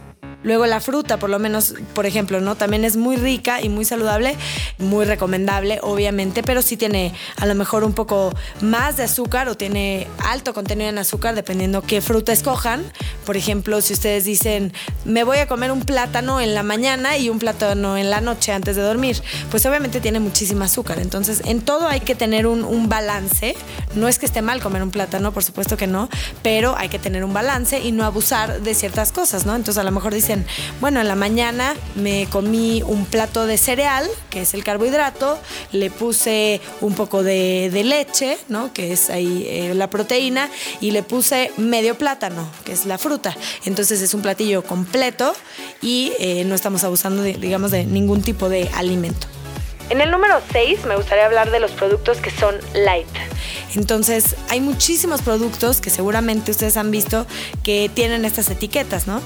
Luego 0.48 0.64
la 0.64 0.80
fruta, 0.80 1.18
por 1.18 1.28
lo 1.28 1.38
menos, 1.38 1.74
por 1.92 2.06
ejemplo, 2.06 2.40
¿no? 2.40 2.54
También 2.54 2.86
es 2.86 2.96
muy 2.96 3.16
rica 3.16 3.60
y 3.60 3.68
muy 3.68 3.84
saludable, 3.84 4.34
muy 4.78 5.04
recomendable, 5.04 5.78
obviamente, 5.82 6.42
pero 6.42 6.62
sí 6.62 6.78
tiene 6.78 7.12
a 7.36 7.44
lo 7.44 7.54
mejor 7.54 7.84
un 7.84 7.92
poco 7.92 8.32
más 8.62 8.96
de 8.96 9.02
azúcar 9.02 9.50
o 9.50 9.58
tiene 9.58 10.06
alto 10.24 10.54
contenido 10.54 10.88
en 10.88 10.96
azúcar, 10.96 11.34
dependiendo 11.34 11.82
qué 11.82 12.00
fruta 12.00 12.32
escojan. 12.32 12.82
Por 13.26 13.36
ejemplo, 13.36 13.82
si 13.82 13.92
ustedes 13.92 14.24
dicen, 14.24 14.72
me 15.04 15.22
voy 15.22 15.36
a 15.36 15.46
comer 15.46 15.70
un 15.70 15.82
plátano 15.82 16.40
en 16.40 16.54
la 16.54 16.62
mañana 16.62 17.18
y 17.18 17.28
un 17.28 17.38
plátano 17.38 17.98
en 17.98 18.08
la 18.08 18.22
noche 18.22 18.52
antes 18.52 18.74
de 18.74 18.80
dormir, 18.80 19.20
pues 19.50 19.66
obviamente 19.66 20.00
tiene 20.00 20.18
muchísima 20.18 20.64
azúcar. 20.64 20.98
Entonces, 20.98 21.42
en 21.44 21.60
todo 21.60 21.88
hay 21.88 22.00
que 22.00 22.14
tener 22.14 22.46
un, 22.46 22.64
un 22.64 22.88
balance. 22.88 23.54
No 23.96 24.08
es 24.08 24.18
que 24.18 24.24
esté 24.24 24.40
mal 24.40 24.62
comer 24.62 24.82
un 24.82 24.92
plátano, 24.92 25.30
por 25.30 25.44
supuesto 25.44 25.76
que 25.76 25.86
no, 25.86 26.08
pero 26.42 26.74
hay 26.78 26.88
que 26.88 26.98
tener 26.98 27.22
un 27.22 27.34
balance 27.34 27.80
y 27.80 27.92
no 27.92 28.06
abusar 28.06 28.62
de 28.62 28.72
ciertas 28.72 29.12
cosas, 29.12 29.44
¿no? 29.44 29.54
Entonces, 29.54 29.76
a 29.76 29.84
lo 29.84 29.90
mejor 29.90 30.14
dicen, 30.14 30.37
bueno, 30.80 31.00
en 31.00 31.08
la 31.08 31.14
mañana 31.14 31.74
me 31.94 32.26
comí 32.30 32.82
un 32.86 33.06
plato 33.06 33.46
de 33.46 33.58
cereal, 33.58 34.08
que 34.30 34.42
es 34.42 34.54
el 34.54 34.64
carbohidrato, 34.64 35.38
le 35.72 35.90
puse 35.90 36.60
un 36.80 36.94
poco 36.94 37.22
de, 37.22 37.70
leche, 37.84 38.38
¿no? 38.48 38.72
Que 38.72 38.92
es 38.92 39.10
ahí 39.10 39.46
eh, 39.48 39.74
la 39.74 39.88
proteína, 39.88 40.50
y 40.80 40.90
le 40.90 41.02
puse 41.02 41.52
medio 41.56 41.96
plátano, 41.96 42.48
que 42.64 42.72
es 42.72 42.86
la 42.86 42.98
fruta. 42.98 43.36
Entonces 43.64 44.02
es 44.02 44.14
un 44.14 44.22
platillo 44.22 44.62
completo 44.62 45.34
y 45.80 46.12
eh, 46.18 46.44
no 46.44 46.54
estamos 46.54 46.84
abusando, 46.84 47.22
de, 47.22 47.34
digamos, 47.34 47.70
de 47.70 47.84
ningún 47.84 48.22
tipo 48.22 48.48
de 48.48 48.68
alimento. 48.74 49.26
En 49.90 50.02
el 50.02 50.10
número 50.10 50.40
6 50.52 50.84
me 50.86 50.96
gustaría 50.96 51.24
hablar 51.24 51.50
de 51.50 51.60
los 51.60 51.70
productos 51.70 52.18
que 52.18 52.30
son 52.30 52.56
light. 52.74 53.08
Entonces, 53.74 54.36
hay 54.50 54.60
muchísimos 54.60 55.22
productos 55.22 55.80
que 55.80 55.90
seguramente 55.90 56.50
ustedes 56.50 56.76
han 56.76 56.90
visto 56.90 57.26
que 57.62 57.90
tienen 57.92 58.24
estas 58.24 58.50
etiquetas, 58.50 59.06
¿no? 59.06 59.20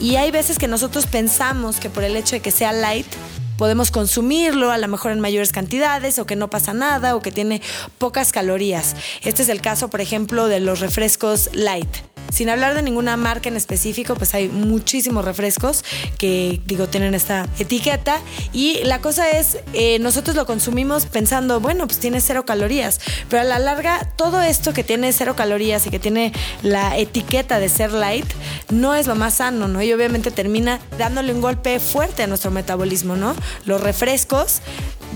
Y 0.00 0.16
hay 0.16 0.30
veces 0.30 0.58
que 0.58 0.66
nosotros 0.66 1.06
pensamos 1.06 1.78
que 1.78 1.90
por 1.90 2.04
el 2.04 2.16
hecho 2.16 2.34
de 2.34 2.40
que 2.40 2.50
sea 2.50 2.72
light, 2.72 3.06
podemos 3.58 3.90
consumirlo 3.90 4.70
a 4.70 4.78
lo 4.78 4.88
mejor 4.88 5.12
en 5.12 5.20
mayores 5.20 5.52
cantidades 5.52 6.18
o 6.18 6.24
que 6.24 6.34
no 6.34 6.48
pasa 6.48 6.72
nada 6.72 7.14
o 7.14 7.20
que 7.20 7.30
tiene 7.30 7.60
pocas 7.98 8.32
calorías. 8.32 8.96
Este 9.22 9.42
es 9.42 9.50
el 9.50 9.60
caso, 9.60 9.90
por 9.90 10.00
ejemplo, 10.00 10.46
de 10.48 10.60
los 10.60 10.80
refrescos 10.80 11.50
light. 11.52 12.09
Sin 12.30 12.48
hablar 12.48 12.74
de 12.74 12.82
ninguna 12.82 13.16
marca 13.16 13.48
en 13.48 13.56
específico, 13.56 14.14
pues 14.14 14.34
hay 14.34 14.48
muchísimos 14.48 15.24
refrescos 15.24 15.84
que, 16.18 16.60
digo, 16.66 16.88
tienen 16.88 17.14
esta 17.14 17.48
etiqueta. 17.58 18.20
Y 18.52 18.82
la 18.84 19.00
cosa 19.00 19.30
es, 19.30 19.58
eh, 19.72 19.98
nosotros 19.98 20.36
lo 20.36 20.46
consumimos 20.46 21.06
pensando, 21.06 21.60
bueno, 21.60 21.86
pues 21.86 21.98
tiene 21.98 22.20
cero 22.20 22.44
calorías. 22.44 23.00
Pero 23.28 23.42
a 23.42 23.44
la 23.44 23.58
larga, 23.58 24.08
todo 24.16 24.40
esto 24.42 24.72
que 24.72 24.84
tiene 24.84 25.12
cero 25.12 25.34
calorías 25.36 25.86
y 25.86 25.90
que 25.90 25.98
tiene 25.98 26.32
la 26.62 26.96
etiqueta 26.96 27.58
de 27.58 27.68
ser 27.68 27.92
light, 27.92 28.26
no 28.70 28.94
es 28.94 29.06
lo 29.06 29.14
más 29.14 29.34
sano, 29.34 29.68
¿no? 29.68 29.82
Y 29.82 29.92
obviamente 29.92 30.30
termina 30.30 30.80
dándole 30.98 31.32
un 31.32 31.40
golpe 31.40 31.80
fuerte 31.80 32.22
a 32.22 32.26
nuestro 32.26 32.50
metabolismo, 32.50 33.16
¿no? 33.16 33.34
Los 33.64 33.80
refrescos 33.80 34.60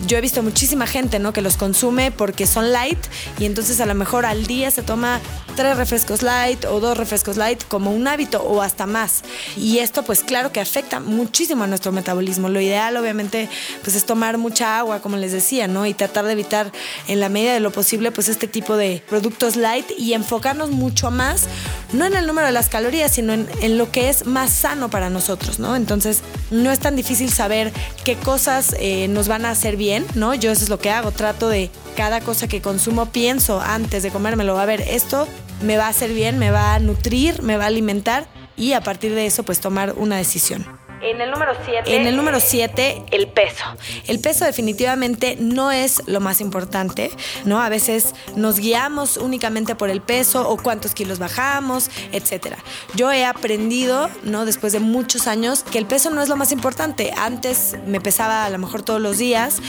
yo 0.07 0.19
he 0.19 0.21
visto 0.21 0.43
muchísima 0.43 0.87
gente, 0.87 1.19
¿no? 1.19 1.33
Que 1.33 1.41
los 1.41 1.57
consume 1.57 2.11
porque 2.11 2.47
son 2.47 2.73
light 2.73 2.99
y 3.39 3.45
entonces 3.45 3.81
a 3.81 3.87
lo 3.87 3.95
mejor 3.95 4.27
al 4.27 4.47
día 4.47 4.71
se 4.71 4.83
toma 4.83 5.21
tres 5.57 5.77
refrescos 5.77 6.23
light 6.23 6.65
o 6.65 6.81
dos 6.81 6.97
refrescos 6.99 7.37
light 7.37 7.63
como 7.69 7.93
un 7.93 8.07
hábito 8.09 8.43
o 8.43 8.61
hasta 8.61 8.87
más. 8.87 9.23
Y 9.57 9.79
esto 9.79 10.03
pues 10.03 10.23
claro 10.23 10.53
que 10.53 10.61
afecta 10.61 11.01
muchísimo 11.01 11.65
a 11.65 11.67
nuestro 11.67 11.93
metabolismo. 11.93 12.49
Lo 12.49 12.61
ideal 12.61 12.97
obviamente 12.97 13.49
pues 13.83 13.97
es 13.97 14.05
tomar 14.05 14.39
mucha 14.39 14.79
agua, 14.79 15.01
como 15.01 15.17
les 15.17 15.33
decía, 15.33 15.69
¿no? 15.69 15.87
Y 15.87 15.95
tratar 15.95 16.25
de 16.25 16.33
evitar 16.33 16.73
en 17.09 17.21
la 17.21 17.29
medida 17.29 17.55
de 17.55 17.61
lo 17.61 17.71
posible 17.71 18.11
pues 18.11 18.29
este 18.29 18.49
tipo 18.49 18.77
de 18.77 19.03
productos 19.09 19.57
light 19.57 19.87
y 19.97 20.15
enfocarnos 20.15 20.71
mucho 20.71 21.11
más, 21.11 21.45
no 21.93 22.05
en 22.05 22.15
el 22.15 22.27
número 22.27 22.47
de 22.47 22.53
las 22.53 22.69
calorías, 22.69 23.13
sino 23.13 23.33
en, 23.33 23.79
lo 23.79 23.91
que 23.91 24.09
es 24.09 24.27
más 24.27 24.51
sano 24.51 24.91
para 24.91 25.11
nosotros, 25.11 25.59
¿no? 25.59 25.77
Entonces 25.77 26.23
no 26.51 26.71
es 26.71 26.79
tan 26.79 26.97
difícil 26.97 27.31
saber 27.31 27.73
qué 28.05 28.17
cosas 28.17 28.75
eh, 28.79 29.09
nos 29.09 29.29
van 29.29 29.45
a 29.45 29.51
hacer 29.51 29.77
bien, 29.85 30.07
¿no? 30.15 30.33
Yo 30.35 30.51
eso 30.51 30.65
es 30.65 30.71
lo 30.71 30.79
que 30.79 30.91
hago, 30.91 31.13
trato 31.13 31.51
de 31.51 31.71
cada 31.95 32.23
cosa 32.23 32.49
que 32.49 32.63
consumo 32.63 33.13
pienso 33.13 33.61
antes 33.61 34.03
de 34.03 34.11
comérmelo, 34.11 34.59
a 34.59 34.65
ver, 34.65 34.81
esto 34.81 35.29
me 35.61 35.77
va 35.77 35.87
a 35.87 35.89
hacer 35.91 36.11
bien, 36.15 36.39
me 36.39 36.51
va 36.51 36.75
a 36.75 36.79
nutrir, 36.79 37.43
me 37.43 37.59
va 37.59 37.65
a 37.65 37.67
alimentar 37.67 38.27
y 38.57 38.73
a 38.73 38.81
partir 38.81 39.15
de 39.15 39.27
eso 39.27 39.43
pues 39.43 39.61
tomar 39.61 39.93
una 39.99 40.17
decisión. 40.17 40.65
En 41.05 41.21
el 41.21 41.31
número 41.31 41.53
7. 41.65 41.95
En 41.95 42.07
el 42.07 42.17
número 42.17 42.41
7, 42.41 43.05
el 43.11 43.29
peso. 43.29 43.65
El 44.07 44.21
peso 44.21 44.47
definitivamente 44.47 45.37
no 45.39 45.71
es 45.71 46.03
lo 46.07 46.19
más 46.21 46.41
importante, 46.41 47.11
¿no? 47.45 47.61
A 47.61 47.69
veces 47.69 48.15
nos 48.37 48.59
guiamos 48.59 49.19
únicamente 49.19 49.75
por 49.75 49.91
el 49.91 50.01
peso 50.01 50.49
o 50.49 50.57
cuántos 50.57 50.95
kilos 50.95 51.19
bajamos, 51.19 51.91
etcétera. 52.13 52.57
Yo 52.95 53.13
he 53.13 53.27
aprendido, 53.27 54.09
¿no? 54.23 54.47
Después 54.47 54.73
de 54.73 54.81
muchos 54.81 55.27
años, 55.27 55.63
que 55.63 55.77
el 55.77 55.85
peso 55.85 56.09
no 56.09 56.23
es 56.23 56.31
lo 56.31 56.37
más 56.37 56.53
importante. 56.53 57.13
Antes 57.17 57.77
me 57.87 58.01
pesaba 58.01 58.47
a 58.47 58.51
lo 58.51 58.57
mejor 58.57 58.83
todos 58.83 59.01
los 59.01 59.19
días 59.19 59.61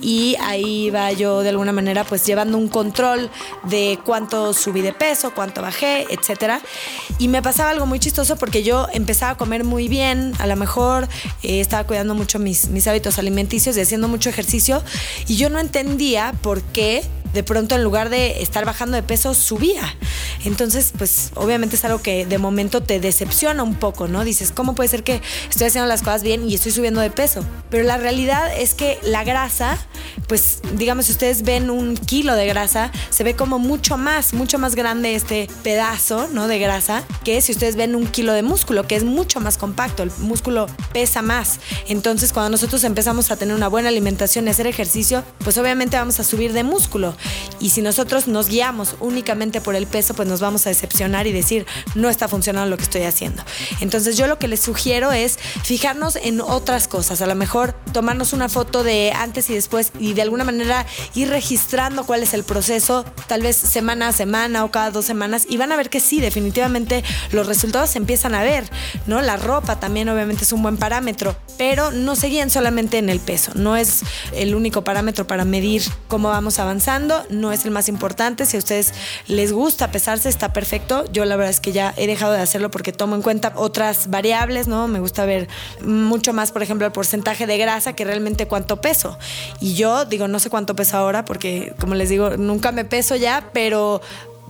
y 0.00 0.36
ahí 0.40 0.86
iba 0.86 1.10
yo 1.12 1.42
de 1.42 1.50
alguna 1.50 1.72
manera 1.72 2.04
pues 2.04 2.24
llevando 2.26 2.58
un 2.58 2.68
control 2.68 3.30
de 3.64 3.98
cuánto 4.04 4.52
subí 4.52 4.82
de 4.82 4.92
peso, 4.92 5.32
cuánto 5.34 5.62
bajé, 5.62 6.06
etcétera. 6.10 6.60
Y 7.18 7.28
me 7.28 7.42
pasaba 7.42 7.70
algo 7.70 7.86
muy 7.86 7.98
chistoso 7.98 8.36
porque 8.36 8.62
yo 8.62 8.86
empezaba 8.92 9.32
a 9.32 9.36
comer 9.36 9.64
muy 9.64 9.88
bien, 9.88 10.32
a 10.38 10.46
lo 10.46 10.56
mejor 10.56 11.08
eh, 11.42 11.60
estaba 11.60 11.84
cuidando 11.84 12.14
mucho 12.14 12.38
mis, 12.38 12.68
mis 12.68 12.86
hábitos 12.86 13.18
alimenticios 13.18 13.76
y 13.76 13.80
haciendo 13.80 14.08
mucho 14.08 14.30
ejercicio 14.30 14.82
y 15.26 15.36
yo 15.36 15.50
no 15.50 15.58
entendía 15.58 16.34
por 16.42 16.62
qué 16.62 17.02
de 17.34 17.42
pronto 17.42 17.74
en 17.74 17.82
lugar 17.82 18.08
de 18.08 18.42
estar 18.42 18.64
bajando 18.64 18.96
de 18.96 19.02
peso, 19.02 19.34
subía. 19.34 19.94
Entonces, 20.44 20.92
pues 20.96 21.32
obviamente 21.34 21.76
es 21.76 21.84
algo 21.84 22.00
que 22.00 22.26
de 22.26 22.38
momento 22.38 22.82
te 22.82 23.00
decepciona 23.00 23.62
un 23.62 23.74
poco, 23.74 24.08
¿no? 24.08 24.24
Dices, 24.24 24.52
¿cómo 24.52 24.74
puede 24.74 24.88
ser 24.88 25.02
que 25.02 25.20
estoy 25.50 25.66
haciendo 25.66 25.88
las 25.88 26.02
cosas 26.02 26.22
bien 26.22 26.48
y 26.48 26.54
estoy 26.54 26.72
subiendo 26.72 27.00
de 27.00 27.10
peso? 27.10 27.44
Pero 27.70 27.84
la 27.84 27.96
realidad 27.96 28.56
es 28.56 28.74
que 28.74 28.98
la 29.02 29.24
grasa, 29.24 29.78
pues 30.28 30.60
digamos, 30.74 31.06
si 31.06 31.12
ustedes 31.12 31.42
ven 31.42 31.70
un 31.70 31.96
kilo 31.96 32.34
de 32.34 32.46
grasa, 32.46 32.92
se 33.10 33.24
ve 33.24 33.34
como 33.34 33.58
mucho 33.58 33.96
más, 33.96 34.32
mucho 34.32 34.58
más 34.58 34.74
grande 34.74 35.14
este 35.14 35.48
pedazo, 35.62 36.28
¿no? 36.32 36.46
De 36.46 36.58
grasa, 36.58 37.04
que 37.24 37.40
si 37.40 37.52
ustedes 37.52 37.76
ven 37.76 37.94
un 37.94 38.06
kilo 38.06 38.32
de 38.32 38.42
músculo, 38.42 38.86
que 38.86 38.96
es 38.96 39.04
mucho 39.04 39.40
más 39.40 39.58
compacto, 39.58 40.02
el 40.02 40.12
músculo 40.18 40.66
pesa 40.92 41.22
más. 41.22 41.58
Entonces, 41.88 42.32
cuando 42.32 42.50
nosotros 42.50 42.84
empezamos 42.84 43.30
a 43.30 43.36
tener 43.36 43.54
una 43.54 43.68
buena 43.68 43.88
alimentación 43.88 44.46
y 44.46 44.50
hacer 44.50 44.66
ejercicio, 44.66 45.24
pues 45.38 45.58
obviamente 45.58 45.96
vamos 45.96 46.20
a 46.20 46.24
subir 46.24 46.52
de 46.52 46.62
músculo. 46.64 47.16
Y 47.60 47.70
si 47.70 47.82
nosotros 47.82 48.28
nos 48.28 48.48
guiamos 48.48 48.96
únicamente 49.00 49.60
por 49.60 49.74
el 49.74 49.86
peso, 49.86 50.14
pues 50.14 50.28
nos 50.28 50.40
vamos 50.40 50.66
a 50.66 50.70
decepcionar 50.70 51.26
y 51.26 51.32
decir, 51.32 51.66
no 51.94 52.08
está 52.08 52.28
funcionando 52.28 52.68
lo 52.68 52.76
que 52.76 52.82
estoy 52.82 53.02
haciendo. 53.02 53.42
Entonces 53.80 54.16
yo 54.16 54.26
lo 54.26 54.38
que 54.38 54.48
les 54.48 54.60
sugiero 54.60 55.12
es 55.12 55.38
fijarnos 55.62 56.16
en 56.16 56.40
otras 56.40 56.88
cosas, 56.88 57.20
a 57.22 57.26
lo 57.26 57.34
mejor 57.34 57.72
tomarnos 57.92 58.32
una 58.32 58.48
foto 58.48 58.82
de 58.82 59.12
antes 59.12 59.48
y 59.50 59.54
después 59.54 59.92
y 59.98 60.14
de 60.14 60.22
alguna 60.22 60.44
manera 60.44 60.86
ir 61.14 61.28
registrando 61.28 62.04
cuál 62.04 62.22
es 62.22 62.34
el 62.34 62.44
proceso, 62.44 63.04
tal 63.26 63.42
vez 63.42 63.56
semana 63.56 64.08
a 64.08 64.12
semana 64.12 64.64
o 64.64 64.70
cada 64.70 64.90
dos 64.90 65.04
semanas, 65.04 65.46
y 65.48 65.56
van 65.56 65.72
a 65.72 65.76
ver 65.76 65.90
que 65.90 66.00
sí, 66.00 66.20
definitivamente 66.20 67.04
los 67.32 67.46
resultados 67.46 67.90
se 67.90 67.98
empiezan 67.98 68.34
a 68.34 68.42
ver, 68.42 68.68
¿no? 69.06 69.22
La 69.22 69.36
ropa 69.36 69.80
también 69.80 70.08
obviamente 70.08 70.44
es 70.44 70.52
un 70.52 70.62
buen 70.62 70.76
parámetro, 70.76 71.36
pero 71.56 71.90
no 71.90 72.16
se 72.16 72.28
guían 72.28 72.50
solamente 72.50 72.98
en 72.98 73.08
el 73.08 73.20
peso, 73.20 73.52
no 73.54 73.76
es 73.76 74.02
el 74.32 74.54
único 74.54 74.84
parámetro 74.84 75.26
para 75.26 75.44
medir 75.44 75.82
cómo 76.08 76.28
vamos 76.28 76.58
avanzando 76.58 77.13
no 77.28 77.52
es 77.52 77.64
el 77.64 77.70
más 77.70 77.88
importante. 77.88 78.46
Si 78.46 78.56
a 78.56 78.58
ustedes 78.58 78.92
les 79.26 79.52
gusta 79.52 79.90
pesarse, 79.90 80.28
está 80.28 80.52
perfecto. 80.52 81.04
Yo 81.12 81.24
la 81.24 81.36
verdad 81.36 81.50
es 81.50 81.60
que 81.60 81.72
ya 81.72 81.94
he 81.96 82.06
dejado 82.06 82.32
de 82.32 82.40
hacerlo 82.40 82.70
porque 82.70 82.92
tomo 82.92 83.14
en 83.14 83.22
cuenta 83.22 83.52
otras 83.56 84.10
variables, 84.10 84.68
¿no? 84.68 84.88
Me 84.88 85.00
gusta 85.00 85.24
ver 85.24 85.48
mucho 85.84 86.32
más, 86.32 86.52
por 86.52 86.62
ejemplo, 86.62 86.86
el 86.86 86.92
porcentaje 86.92 87.46
de 87.46 87.58
grasa 87.58 87.94
que 87.94 88.04
realmente 88.04 88.46
cuánto 88.46 88.80
peso. 88.80 89.18
Y 89.60 89.74
yo 89.74 90.04
digo, 90.04 90.28
no 90.28 90.38
sé 90.38 90.50
cuánto 90.50 90.74
peso 90.74 90.96
ahora 90.96 91.24
porque, 91.24 91.74
como 91.78 91.94
les 91.94 92.08
digo, 92.08 92.36
nunca 92.36 92.72
me 92.72 92.84
peso 92.84 93.16
ya, 93.16 93.50
pero 93.52 94.00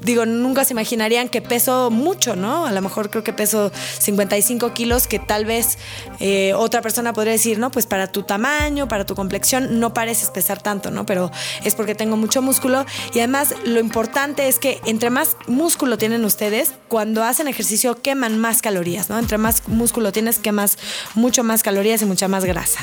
digo, 0.05 0.27
nunca 0.27 0.65
se 0.65 0.73
imaginarían 0.73 1.29
que 1.29 1.43
peso 1.43 1.91
mucho, 1.91 2.37
¿no? 2.37 2.67
A 2.67 2.73
lo 2.73 2.81
mejor 2.81 3.11
creo 3.11 3.25
que 3.25 3.33
peso 3.33 3.73
55 3.99 4.73
kilos, 4.73 5.07
que 5.07 5.19
tal 5.19 5.45
vez 5.45 5.79
eh, 6.21 6.53
otra 6.55 6.83
persona 6.83 7.13
podría 7.13 7.33
decir, 7.33 7.59
no, 7.59 7.71
pues 7.71 7.87
para 7.87 8.07
tu 8.07 8.23
tamaño, 8.23 8.89
para 8.89 9.07
tu 9.07 9.15
complexión, 9.15 9.81
no 9.81 9.95
pareces 9.95 10.31
pesar 10.31 10.63
tanto, 10.63 10.91
¿no? 10.91 11.07
Pero 11.07 11.31
es 11.65 11.75
porque 11.75 11.95
tengo 11.95 12.17
mucho 12.17 12.43
músculo 12.43 12.85
y 13.13 13.19
además 13.19 13.55
lo 13.65 13.81
importante 13.81 14.49
es 14.49 14.59
que 14.59 14.81
entre 14.87 15.11
más 15.11 15.37
músculo 15.47 15.99
tienen 15.99 16.25
ustedes, 16.25 16.75
cuando 16.89 17.25
hacen 17.25 17.49
ejercicio 17.49 18.01
queman 18.01 18.39
más 18.39 18.63
calorías, 18.63 19.09
¿no? 19.09 19.19
Entre 19.19 19.39
más 19.39 19.69
músculo 19.69 20.13
tienes, 20.13 20.39
quemas 20.39 20.79
mucho 21.15 21.43
más 21.45 21.63
calorías 21.63 22.03
y 22.03 22.05
mucha 22.05 22.29
más 22.29 22.45
grasa. 22.45 22.81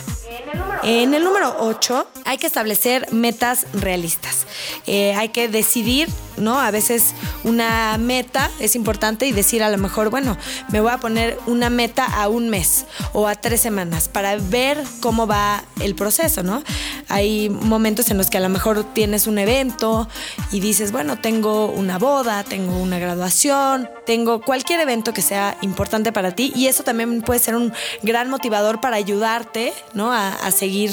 En 0.84 1.14
el 1.14 1.24
número 1.24 1.56
8 1.60 2.08
hay 2.26 2.38
que 2.38 2.48
establecer 2.48 3.12
metas 3.12 3.68
realistas. 3.74 4.48
Eh, 4.88 5.14
hay 5.14 5.30
que 5.30 5.48
decidir, 5.48 6.08
¿no? 6.42 6.60
A 6.60 6.72
veces 6.72 7.14
una 7.44 7.98
meta 7.98 8.52
es 8.60 8.76
importante 8.76 9.26
y 9.26 9.32
decir 9.32 9.64
a 9.64 9.70
lo 9.70 9.78
mejor, 9.78 10.10
bueno, 10.10 10.38
me 10.70 10.82
voy 10.82 10.92
a 10.92 10.98
poner 10.98 11.40
una 11.48 11.70
meta 11.70 12.06
a 12.06 12.28
un 12.28 12.50
mes 12.50 12.86
o 13.14 13.28
a 13.28 13.36
tres 13.36 13.62
semanas 13.62 14.08
para 14.08 14.36
ver 14.36 14.84
cómo 15.00 15.28
va 15.28 15.64
el 15.80 15.96
proceso, 15.96 16.44
¿no? 16.44 16.64
Hay 17.08 17.50
momentos 17.50 18.10
en 18.12 18.18
los 18.18 18.30
que 18.30 18.38
a 18.38 18.42
lo 18.42 18.50
mejor 18.50 18.84
tienes 18.94 19.28
un 19.28 19.38
evento 19.38 20.08
y 20.52 20.60
dices, 20.60 20.92
bueno, 20.92 21.18
tengo 21.18 21.68
una 21.68 21.98
boda, 21.98 22.44
tengo 22.44 22.78
una 22.78 23.00
graduación, 23.00 23.90
tengo 24.06 24.42
cualquier 24.42 24.80
evento 24.80 25.14
que 25.14 25.22
sea 25.22 25.58
importante 25.62 26.12
para 26.12 26.32
ti 26.32 26.52
y 26.56 26.68
eso 26.68 26.84
también 26.84 27.22
puede 27.22 27.40
ser 27.40 27.56
un 27.56 27.74
gran 28.02 28.30
motivador 28.30 28.82
para 28.82 28.96
ayudarte, 28.98 29.74
¿no? 29.94 30.12
A, 30.14 30.52
seguir, 30.52 30.92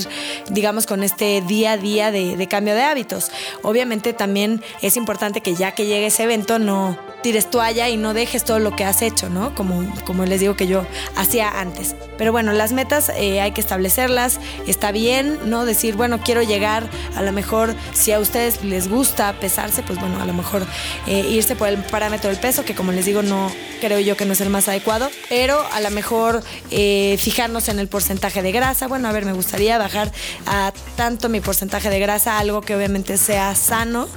digamos, 0.51 0.87
con 0.87 1.03
este 1.03 1.43
día 1.43 1.73
a 1.73 1.77
día 1.77 2.11
de, 2.11 2.37
de 2.37 2.49
cambio 2.49 2.75
de 2.75 2.83
hábitos. 2.83 3.31
Obviamente 3.63 4.13
también 4.13 4.63
es 4.83 4.97
importante 4.97 5.38
que 5.41 5.55
ya 5.55 5.73
que 5.73 5.87
llegue 5.87 6.07
ese 6.07 6.25
evento 6.25 6.59
no 6.59 6.99
tires 7.23 7.51
toalla 7.51 7.89
y 7.89 7.97
no 7.97 8.15
dejes 8.15 8.45
todo 8.45 8.59
lo 8.59 8.77
que 8.77 8.85
has 8.85 9.03
hecho, 9.03 9.29
¿no? 9.29 9.55
Como, 9.55 9.93
como 10.05 10.25
les 10.25 10.41
digo 10.41 10.57
que 10.57 10.67
yo 10.67 10.87
hacía 11.17 11.61
antes. 11.61 11.97
Pero 12.17 12.33
bueno, 12.33 12.53
las 12.53 12.73
metas 12.73 13.11
eh, 13.17 13.41
hay 13.41 13.53
que 13.53 13.61
establecerlas, 13.61 14.39
está 14.67 14.93
bien, 14.93 15.39
¿no? 15.47 15.65
Decir, 15.65 15.97
bueno, 15.97 16.21
quiero 16.25 16.43
llegar, 16.43 16.89
a 17.17 17.23
lo 17.23 17.33
mejor 17.33 17.75
si 17.93 18.13
a 18.13 18.19
ustedes 18.19 18.63
les 18.65 18.89
gusta 18.89 19.33
pesarse, 19.41 19.83
pues 19.83 19.99
bueno, 19.99 20.21
a 20.21 20.27
lo 20.27 20.33
mejor 20.33 20.65
eh, 21.07 21.27
irse 21.29 21.57
por 21.57 21.69
el 21.69 21.79
parámetro 21.79 22.31
del 22.31 22.39
peso, 22.39 22.65
que 22.65 22.75
como 22.75 22.93
les 22.93 23.07
digo, 23.07 23.23
no 23.23 23.51
creo 23.81 24.01
yo 24.01 24.17
que 24.17 24.25
no 24.25 24.33
es 24.33 24.41
el 24.41 24.51
más 24.51 24.69
adecuado, 24.69 25.11
pero 25.29 25.61
a 25.73 25.81
lo 25.81 25.91
mejor 25.91 26.43
eh, 26.71 27.17
fijarnos 27.19 27.69
en 27.69 27.79
el 27.79 27.89
porcentaje 27.89 28.43
de 28.43 28.53
grasa, 28.53 28.89
bueno, 28.89 29.09
a 29.09 29.13
ver, 29.13 29.25
me 29.25 29.33
gustaría 29.33 29.79
bajar 29.79 30.13
a 30.47 30.73
tanto 30.97 31.29
mi 31.29 31.41
porcentaje 31.41 31.91
de 31.91 31.99
grasa, 31.99 32.39
algo 32.39 32.61
que 32.61 32.75
obviamente 32.75 33.17
sea 33.17 33.55
sano 33.55 34.09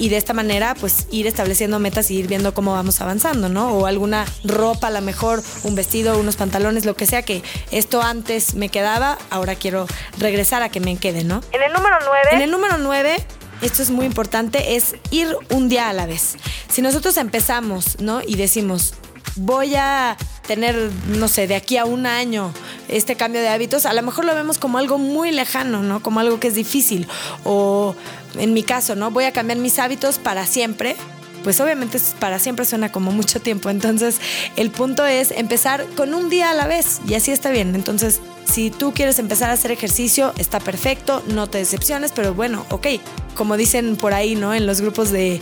y 0.00 0.08
de 0.08 0.16
esta 0.16 0.32
manera 0.32 0.74
pues 0.74 1.06
ir 1.10 1.26
estableciendo 1.26 1.78
metas 1.78 2.10
y 2.10 2.16
ir 2.16 2.26
viendo 2.26 2.54
cómo 2.54 2.72
vamos 2.72 3.00
avanzando, 3.02 3.50
¿no? 3.50 3.68
O 3.74 3.86
alguna 3.86 4.24
ropa, 4.44 4.86
a 4.86 4.90
lo 4.90 5.02
mejor 5.02 5.42
un 5.62 5.74
vestido, 5.74 6.18
unos 6.18 6.36
pantalones, 6.36 6.86
lo 6.86 6.94
que 6.94 7.06
sea 7.06 7.22
que 7.22 7.42
esto 7.70 8.00
antes 8.02 8.54
me 8.54 8.70
quedaba, 8.70 9.18
ahora 9.28 9.54
quiero 9.54 9.86
regresar 10.18 10.62
a 10.62 10.70
que 10.70 10.80
me 10.80 10.96
quede, 10.96 11.22
¿no? 11.22 11.42
En 11.52 11.62
el 11.62 11.72
número 11.72 11.96
9. 12.04 12.28
En 12.32 12.40
el 12.40 12.50
número 12.50 12.78
9 12.78 13.24
esto 13.60 13.82
es 13.82 13.90
muy 13.90 14.06
importante, 14.06 14.76
es 14.76 14.94
ir 15.10 15.36
un 15.50 15.68
día 15.68 15.90
a 15.90 15.92
la 15.92 16.06
vez. 16.06 16.36
Si 16.70 16.80
nosotros 16.80 17.18
empezamos, 17.18 18.00
¿no? 18.00 18.22
Y 18.26 18.36
decimos, 18.36 18.94
voy 19.36 19.74
a 19.74 20.16
tener, 20.46 20.90
no 21.08 21.28
sé, 21.28 21.46
de 21.46 21.54
aquí 21.54 21.76
a 21.76 21.84
un 21.84 22.06
año 22.06 22.52
este 22.88 23.16
cambio 23.16 23.40
de 23.40 23.48
hábitos, 23.48 23.86
a 23.86 23.92
lo 23.92 24.02
mejor 24.02 24.24
lo 24.24 24.34
vemos 24.34 24.58
como 24.58 24.78
algo 24.78 24.98
muy 24.98 25.30
lejano, 25.30 25.82
¿no? 25.82 26.02
Como 26.02 26.20
algo 26.20 26.40
que 26.40 26.48
es 26.48 26.54
difícil. 26.54 27.06
O 27.44 27.94
en 28.38 28.52
mi 28.52 28.62
caso, 28.62 28.96
¿no? 28.96 29.10
Voy 29.10 29.24
a 29.24 29.32
cambiar 29.32 29.58
mis 29.58 29.78
hábitos 29.78 30.18
para 30.18 30.46
siempre 30.46 30.96
pues 31.42 31.60
obviamente 31.60 31.98
para 32.18 32.38
siempre 32.38 32.64
suena 32.64 32.92
como 32.92 33.12
mucho 33.12 33.40
tiempo. 33.40 33.70
Entonces, 33.70 34.20
el 34.56 34.70
punto 34.70 35.06
es 35.06 35.30
empezar 35.30 35.86
con 35.96 36.14
un 36.14 36.28
día 36.28 36.50
a 36.50 36.54
la 36.54 36.66
vez 36.66 37.00
y 37.08 37.14
así 37.14 37.30
está 37.32 37.50
bien. 37.50 37.74
Entonces, 37.74 38.20
si 38.50 38.70
tú 38.70 38.92
quieres 38.92 39.18
empezar 39.18 39.50
a 39.50 39.52
hacer 39.52 39.70
ejercicio, 39.70 40.32
está 40.36 40.60
perfecto, 40.60 41.22
no 41.28 41.48
te 41.48 41.58
decepciones, 41.58 42.12
pero 42.12 42.34
bueno, 42.34 42.66
ok, 42.70 42.86
como 43.34 43.56
dicen 43.56 43.96
por 43.96 44.12
ahí, 44.12 44.34
¿no? 44.34 44.52
En 44.54 44.66
los 44.66 44.80
grupos 44.80 45.10
de, 45.10 45.40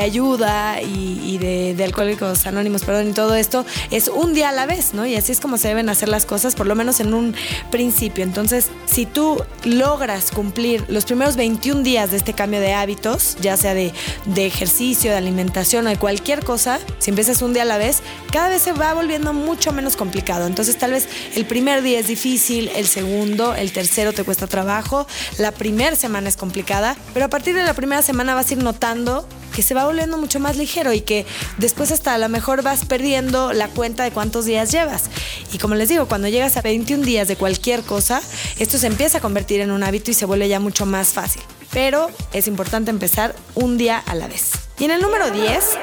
ayuda 0.00 0.80
y, 0.82 1.38
de, 1.38 1.74
de, 1.74 1.84
alcohólicos 1.84 2.46
anónimos, 2.46 2.84
perdón, 2.84 3.10
y 3.10 3.12
todo 3.12 3.34
esto, 3.34 3.64
es 3.90 4.08
un 4.08 4.34
día 4.34 4.50
a 4.50 4.52
la 4.52 4.66
vez, 4.66 4.94
¿no? 4.94 5.06
Y 5.06 5.16
así 5.16 5.32
es 5.32 5.40
como 5.40 5.56
se 5.56 5.68
deben 5.68 5.88
hacer 5.88 6.08
las 6.08 6.26
cosas, 6.26 6.54
por 6.54 6.66
lo 6.66 6.74
menos 6.74 7.00
en 7.00 7.14
un 7.14 7.34
principio. 7.70 8.22
Entonces, 8.22 8.68
si 8.86 9.06
tú 9.06 9.42
logras 9.64 10.30
cumplir 10.30 10.84
los 10.88 11.04
primeros 11.04 11.36
21 11.36 11.82
días 11.82 12.10
de 12.10 12.18
este 12.18 12.32
cambio 12.32 12.60
de 12.60 12.74
hábitos, 12.74 13.36
ya 13.40 13.56
sea 13.56 13.74
de, 13.74 13.92
de 14.26 14.46
ejercicio, 14.46 15.10
de 15.10 15.16
alimentación 15.16 15.86
o 15.86 15.90
de 15.90 15.96
cualquier 15.96 16.44
cosa, 16.44 16.78
si 16.98 17.10
empiezas 17.10 17.42
un 17.42 17.54
día 17.54 17.62
a 17.62 17.66
la 17.66 17.78
vez, 17.78 18.02
cada 18.30 18.48
vez 18.50 18.62
se 18.62 18.72
va 18.72 18.94
volviendo 18.94 19.32
mucho 19.32 19.72
menos 19.72 19.96
complicado. 19.96 20.46
Entonces, 20.46 20.76
tal 20.76 20.92
vez 20.92 21.08
el 21.34 21.46
primer 21.46 21.82
día 21.82 21.98
es 21.98 22.06
difícil, 22.06 22.41
el 22.50 22.88
segundo, 22.88 23.54
el 23.54 23.72
tercero 23.72 24.12
te 24.12 24.24
cuesta 24.24 24.46
trabajo, 24.48 25.06
la 25.38 25.52
primera 25.52 25.94
semana 25.94 26.28
es 26.28 26.36
complicada, 26.36 26.96
pero 27.14 27.26
a 27.26 27.28
partir 27.28 27.54
de 27.54 27.62
la 27.62 27.72
primera 27.72 28.02
semana 28.02 28.34
vas 28.34 28.50
a 28.50 28.54
ir 28.54 28.62
notando 28.62 29.28
que 29.54 29.62
se 29.62 29.74
va 29.74 29.84
volviendo 29.84 30.18
mucho 30.18 30.40
más 30.40 30.56
ligero 30.56 30.92
y 30.92 31.02
que 31.02 31.24
después 31.58 31.92
hasta 31.92 32.14
a 32.14 32.18
lo 32.18 32.28
mejor 32.28 32.62
vas 32.62 32.84
perdiendo 32.84 33.52
la 33.52 33.68
cuenta 33.68 34.02
de 34.02 34.10
cuántos 34.10 34.44
días 34.44 34.72
llevas. 34.72 35.04
Y 35.52 35.58
como 35.58 35.76
les 35.76 35.88
digo, 35.88 36.06
cuando 36.08 36.26
llegas 36.26 36.56
a 36.56 36.62
21 36.62 37.04
días 37.04 37.28
de 37.28 37.36
cualquier 37.36 37.82
cosa, 37.82 38.20
esto 38.58 38.76
se 38.76 38.88
empieza 38.88 39.18
a 39.18 39.20
convertir 39.20 39.60
en 39.60 39.70
un 39.70 39.84
hábito 39.84 40.10
y 40.10 40.14
se 40.14 40.24
vuelve 40.24 40.48
ya 40.48 40.58
mucho 40.58 40.84
más 40.84 41.08
fácil. 41.08 41.42
Pero 41.70 42.10
es 42.32 42.48
importante 42.48 42.90
empezar 42.90 43.36
un 43.54 43.78
día 43.78 43.98
a 43.98 44.14
la 44.14 44.26
vez. 44.26 44.50
Y 44.78 44.84
en 44.84 44.90
el 44.90 45.00
número 45.00 45.30
10, 45.30 45.78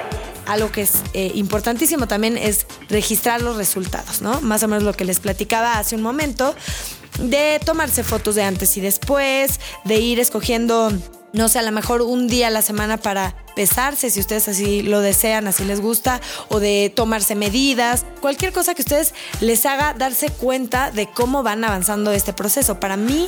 algo 0.49 0.71
que 0.71 0.81
es 0.81 0.93
eh, 1.13 1.31
importantísimo 1.35 2.07
también 2.07 2.37
es 2.37 2.65
registrar 2.89 3.41
los 3.41 3.55
resultados, 3.55 4.21
¿no? 4.21 4.41
Más 4.41 4.63
o 4.63 4.67
menos 4.67 4.83
lo 4.83 4.93
que 4.93 5.05
les 5.05 5.19
platicaba 5.19 5.77
hace 5.77 5.95
un 5.95 6.01
momento, 6.01 6.55
de 7.19 7.59
tomarse 7.63 8.03
fotos 8.03 8.35
de 8.35 8.43
antes 8.43 8.75
y 8.77 8.81
después, 8.81 9.59
de 9.85 9.99
ir 9.99 10.19
escogiendo 10.19 10.91
no 11.31 11.47
sé, 11.47 11.59
a 11.59 11.61
lo 11.61 11.71
mejor 11.71 12.01
un 12.01 12.27
día 12.27 12.47
a 12.47 12.49
la 12.49 12.61
semana 12.61 12.97
para 12.97 13.35
pesarse, 13.59 14.09
si 14.09 14.21
ustedes 14.21 14.47
así 14.47 14.83
lo 14.83 15.01
desean, 15.01 15.45
así 15.45 15.65
les 15.65 15.81
gusta, 15.81 16.21
o 16.47 16.61
de 16.61 16.93
tomarse 16.95 17.35
medidas, 17.35 18.05
cualquier 18.21 18.53
cosa 18.53 18.73
que 18.73 18.83
ustedes 18.83 19.13
les 19.41 19.65
haga 19.65 19.93
darse 19.93 20.29
cuenta 20.29 20.91
de 20.91 21.07
cómo 21.07 21.43
van 21.43 21.65
avanzando 21.65 22.13
este 22.13 22.31
proceso. 22.31 22.79
Para 22.79 22.95
mí, 22.95 23.27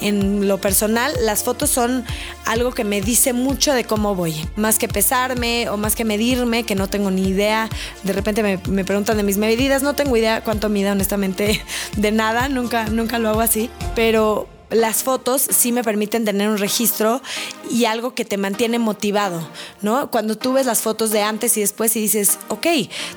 en 0.00 0.48
lo 0.48 0.58
personal, 0.60 1.12
las 1.22 1.44
fotos 1.44 1.70
son 1.70 2.04
algo 2.44 2.72
que 2.72 2.82
me 2.82 3.00
dice 3.00 3.32
mucho 3.32 3.72
de 3.72 3.84
cómo 3.84 4.16
voy, 4.16 4.34
más 4.56 4.80
que 4.80 4.88
pesarme 4.88 5.68
o 5.68 5.76
más 5.76 5.94
que 5.94 6.04
medirme, 6.04 6.64
que 6.64 6.74
no 6.74 6.88
tengo 6.88 7.12
ni 7.12 7.28
idea. 7.28 7.68
De 8.02 8.12
repente 8.12 8.42
me, 8.42 8.58
me 8.68 8.84
preguntan 8.84 9.16
de 9.16 9.22
mis 9.22 9.38
medidas, 9.38 9.84
no 9.84 9.94
tengo 9.94 10.16
idea 10.16 10.42
cuánto 10.42 10.68
mida 10.68 10.90
honestamente 10.90 11.62
de 11.96 12.10
nada, 12.10 12.48
nunca, 12.48 12.86
nunca 12.86 13.20
lo 13.20 13.28
hago 13.28 13.42
así, 13.42 13.70
pero 13.94 14.48
las 14.70 15.02
fotos 15.02 15.42
sí 15.42 15.72
me 15.72 15.82
permiten 15.82 16.24
tener 16.24 16.48
un 16.48 16.58
registro 16.58 17.22
y 17.70 17.86
algo 17.86 18.14
que 18.14 18.24
te 18.24 18.36
mantiene 18.36 18.78
motivado, 18.78 19.46
¿no? 19.82 20.10
Cuando 20.10 20.36
tú 20.36 20.52
ves 20.52 20.66
las 20.66 20.82
fotos 20.82 21.10
de 21.10 21.22
antes 21.22 21.56
y 21.56 21.60
después 21.60 21.96
y 21.96 22.00
dices, 22.00 22.38
ok, 22.48 22.66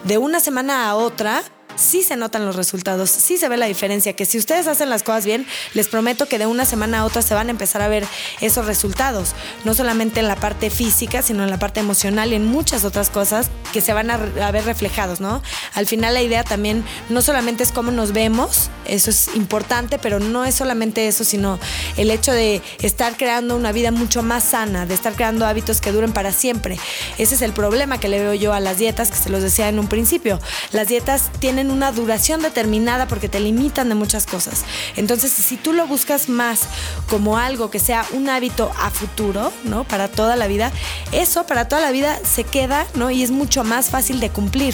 de 0.04 0.18
una 0.18 0.40
semana 0.40 0.90
a 0.90 0.96
otra, 0.96 1.44
sí 1.76 2.04
se 2.04 2.16
notan 2.16 2.46
los 2.46 2.56
resultados, 2.56 3.10
sí 3.10 3.38
se 3.38 3.50
ve 3.50 3.58
la 3.58 3.66
diferencia, 3.66 4.14
que 4.14 4.26
si 4.26 4.38
ustedes 4.38 4.68
hacen 4.68 4.90
las 4.90 5.04
cosas 5.04 5.26
bien, 5.26 5.46
les 5.74 5.88
prometo 5.88 6.28
que 6.28 6.40
de 6.40 6.46
una 6.46 6.66
semana 6.66 7.00
a 7.00 7.06
otra 7.06 7.22
se 7.22 7.34
van 7.34 7.48
a 7.48 7.52
empezar 7.52 7.82
a 7.82 7.88
ver 7.88 8.06
esos 8.40 8.66
resultados, 8.66 9.34
no 9.64 9.74
solamente 9.74 10.20
en 10.20 10.28
la 10.28 10.36
parte 10.36 10.70
física, 10.70 11.22
sino 11.22 11.44
en 11.44 11.50
la 11.50 11.60
parte 11.60 11.80
emocional 11.80 12.32
y 12.32 12.36
en 12.36 12.46
muchas 12.46 12.86
otras 12.86 13.10
cosas 13.10 13.50
que 13.74 13.82
se 13.82 13.94
van 13.94 14.12
a, 14.12 14.18
ver 14.18 14.66
reflejados, 14.66 15.22
¿no? 15.22 15.42
Al 15.74 15.86
final 15.86 16.14
la 16.14 16.22
idea 16.22 16.44
también 16.44 16.84
no 17.10 17.22
solamente 17.22 17.64
es 17.64 17.72
cómo 17.72 17.92
nos 17.92 18.12
vemos, 18.12 18.70
eso 18.86 19.10
es 19.10 19.30
importante, 19.36 19.98
pero 20.00 20.20
no 20.20 20.46
es 20.46 20.56
solamente 20.56 21.08
eso, 21.08 21.24
sino 21.24 21.60
el 21.98 22.12
hecho 22.12 22.34
de 22.34 22.62
estar 22.82 23.16
creando 23.16 23.56
una 23.56 23.72
vida 23.72 23.92
mucho 23.92 24.24
más 24.24 24.44
sana, 24.44 24.86
de 24.86 24.94
estar 24.94 25.14
creando 25.14 25.46
hábitos 25.46 25.80
que 25.82 25.92
duren 25.92 26.12
para 26.12 26.32
siempre. 26.32 26.78
Ese 27.18 27.36
es 27.36 27.42
el 27.42 27.54
problema 27.54 28.00
que 28.00 28.10
le 28.10 28.20
veo 28.20 28.34
yo 28.34 28.54
a 28.54 28.60
las 28.60 28.78
dietas, 28.78 29.12
que 29.12 29.18
se 29.18 29.30
los 29.30 29.42
decía 29.42 29.70
en 29.70 29.80
un 29.80 29.88
principio. 29.88 30.40
Las 30.72 30.88
dietas 30.88 31.30
tienen 31.40 31.61
una 31.70 31.92
duración 31.92 32.42
determinada 32.42 33.08
porque 33.08 33.30
te 33.30 33.40
limitan 33.40 33.90
de 33.90 33.96
muchas 33.96 34.26
cosas. 34.26 34.64
Entonces, 34.96 35.32
si 35.32 35.58
tú 35.58 35.74
lo 35.74 35.86
buscas 35.88 36.30
más 36.30 36.62
como 37.10 37.38
algo 37.38 37.70
que 37.70 37.80
sea 37.80 38.06
un 38.14 38.30
hábito 38.30 38.72
a 38.80 38.90
futuro, 38.90 39.52
¿no? 39.64 39.84
Para 39.84 40.08
toda 40.08 40.36
la 40.36 40.48
vida, 40.48 40.72
eso 41.12 41.46
para 41.46 41.68
toda 41.68 41.82
la 41.82 41.92
vida 41.92 42.20
se 42.24 42.44
queda, 42.44 42.88
¿no? 42.96 43.12
Y 43.12 43.24
es 43.24 43.32
mucho 43.32 43.64
más 43.64 43.90
fácil 43.90 44.20
de 44.20 44.30
cumplir 44.30 44.74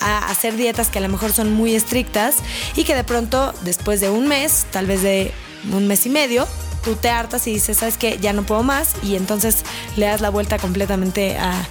a 0.00 0.28
hacer 0.28 0.56
dietas 0.56 0.88
que 0.88 0.98
a 0.98 1.02
lo 1.02 1.08
mejor 1.08 1.32
son 1.32 1.52
muy 1.52 1.74
estrictas 1.74 2.36
y 2.74 2.84
que 2.84 2.94
de 2.94 3.04
pronto, 3.04 3.54
después 3.62 4.00
de 4.00 4.10
un 4.10 4.28
mes, 4.28 4.66
tal 4.70 4.86
vez 4.86 5.02
de 5.02 5.32
un 5.72 5.86
mes 5.86 6.06
y 6.06 6.10
medio, 6.10 6.46
tú 6.86 6.94
te 6.94 7.10
hartas 7.10 7.48
y 7.48 7.54
dices, 7.54 7.78
¿sabes 7.78 7.98
qué? 7.98 8.16
Ya 8.20 8.32
no 8.32 8.44
puedo 8.44 8.62
más 8.62 8.94
y 9.02 9.16
entonces 9.16 9.64
le 9.96 10.06
das 10.06 10.20
la 10.20 10.30
vuelta 10.30 10.56
completamente 10.56 11.36
a, 11.36 11.66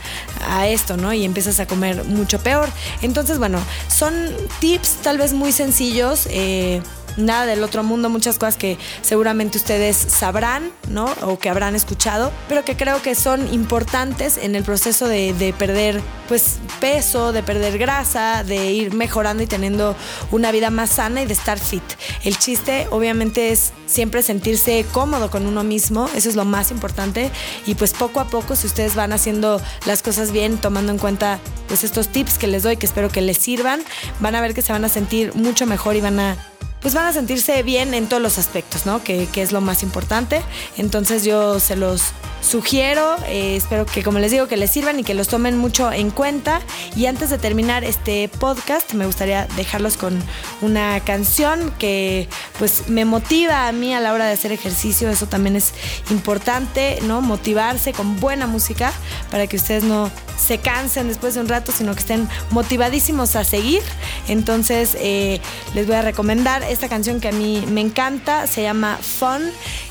esto, 0.67 0.95
¿no? 0.97 1.12
Y 1.12 1.25
empiezas 1.25 1.60
a 1.60 1.65
comer 1.65 2.04
mucho 2.04 2.39
peor. 2.39 2.69
Entonces, 3.01 3.39
bueno, 3.39 3.60
son 3.88 4.13
tips 4.60 4.97
tal 5.01 5.17
vez 5.17 5.34
muy 5.34 5.51
sencillos. 5.51 6.28
Eh, 6.30 6.82
nada 7.17 7.45
del 7.45 7.63
otro 7.63 7.84
mundo, 7.84 8.10
muchas 8.10 8.38
cosas 8.38 8.58
que 8.58 8.78
seguramente 9.01 9.58
ustedes 9.58 9.95
sabrán, 9.95 10.71
¿no? 10.89 11.06
O 11.21 11.39
que 11.39 11.49
habrán 11.49 11.75
escuchado, 11.75 12.32
pero 12.47 12.65
que 12.65 12.75
creo 12.75 13.01
que 13.01 13.15
son 13.15 13.54
importantes 13.54 14.38
en 14.38 14.56
el 14.56 14.63
proceso 14.63 15.08
de, 15.08 15.34
de 15.34 15.54
perder, 15.54 16.01
pues, 16.28 16.58
peso, 16.80 17.32
de 17.32 17.43
perder 17.43 17.78
grasa, 17.78 18.43
de 18.43 18.71
ir 18.71 18.93
mejorando 18.93 19.43
y 19.43 19.47
teniendo 19.47 19.95
una 20.32 20.51
vida 20.51 20.69
más 20.69 20.91
sana 20.91 21.21
y 21.21 21.25
de 21.25 21.34
estar 21.34 21.60
fit. 21.60 21.84
El 22.23 22.38
chiste, 22.38 22.88
obviamente, 22.91 23.51
es 23.51 23.73
siempre 23.86 24.21
sentirse 24.23 24.86
cómodo 24.91 25.30
con 25.30 25.45
uno 25.45 25.63
mismo, 25.63 26.10
eso 26.15 26.30
es 26.30 26.36
lo 26.36 26.45
más 26.45 26.71
importante, 26.71 27.32
y 27.65 27.75
pues 27.75 27.93
poco 27.93 28.19
a 28.19 28.25
poco, 28.25 28.56
si 28.56 28.67
ustedes 28.67 28.95
van 28.95 29.13
haciendo 29.13 29.62
las 29.86 30.01
cosas 30.01 30.32
bien, 30.32 30.58
tomando 30.58 30.91
en 30.91 30.97
cuenta 30.97 31.39
pues 31.67 31.84
estos 31.84 32.10
tips 32.10 32.38
que 32.38 32.47
les 32.47 32.63
doy, 32.63 32.78
que 32.78 32.86
espero 32.86 33.10
que 33.10 33.21
les 33.21 33.38
sirvan, 33.38 33.84
van 34.19 34.36
a 34.36 34.41
ver 34.41 34.54
que 34.54 34.62
se 34.62 34.71
van 34.71 34.86
a 34.86 34.89
sentir 34.89 35.34
mucho 35.36 35.65
mejor 35.65 35.95
y 35.95 36.01
van 36.01 36.19
a 36.19 36.38
pues 36.86 36.93
van 36.93 37.08
a 37.08 37.13
sentirse 37.13 37.63
bien 37.63 37.95
en 37.95 38.06
todos 38.08 38.21
los 38.21 38.38
aspectos, 38.38 38.86
¿no? 38.86 39.04
Que, 39.04 39.26
que 39.26 39.41
es 39.41 39.52
lo 39.52 39.60
más 39.60 39.82
importante. 39.82 40.43
Entonces 40.78 41.24
yo 41.24 41.60
se 41.60 41.76
los 41.76 42.13
sugiero, 42.45 43.15
eh, 43.28 43.56
espero 43.56 43.88
que 43.88 44.04
como 44.04 44.19
les 44.19 44.30
digo 44.30 44.48
que 44.48 44.56
les 44.56 44.69
sirvan 44.69 45.00
y 45.00 45.04
que 45.04 45.15
los 45.15 45.28
tomen 45.28 45.58
mucho 45.58 45.91
en 45.91 46.12
cuenta. 46.12 46.62
Y 46.95 47.08
antes 47.08 47.32
de 47.32 47.39
terminar 47.39 47.84
este 47.84 48.30
podcast 48.30 48.93
me 48.93 49.08
gustaría 49.08 49.48
dejarlos 49.56 49.98
con 49.98 50.21
una 50.62 51.00
canción 51.00 51.74
que 51.80 52.30
pues 52.60 52.88
me 52.88 53.04
motiva 53.04 53.67
a 53.67 53.71
mí 53.71 53.93
a 53.95 54.00
la 54.00 54.13
hora 54.13 54.28
de 54.28 54.34
hacer 54.34 54.52
ejercicio, 54.52 55.10
eso 55.10 55.26
también 55.26 55.56
es 55.56 55.74
importante, 56.12 57.00
¿no? 57.02 57.21
Motivarse 57.21 57.93
con 57.93 58.19
buena 58.19 58.45
música 58.45 58.93
para 59.32 59.48
que 59.48 59.56
ustedes 59.56 59.84
no 59.84 60.12
se 60.38 60.58
cansen 60.58 61.08
después 61.08 61.36
de 61.36 61.41
un 61.41 61.48
rato, 61.48 61.71
sino 61.71 61.93
que 61.93 62.00
estén 62.00 62.30
motivadísimos 62.52 63.36
a 63.36 63.43
seguir. 63.43 63.82
Entonces 64.28 64.95
eh, 65.00 65.39
les 65.74 65.88
voy 65.88 65.95
a 65.95 66.02
recomendar 66.02 66.63
esta 66.63 66.89
canción 66.89 67.19
que 67.19 67.30
a 67.30 67.32
mí 67.32 67.63
me 67.69 67.82
encanta, 67.82 68.48
se 68.48 68.63
llama 68.63 68.98
Fun, 69.02 69.43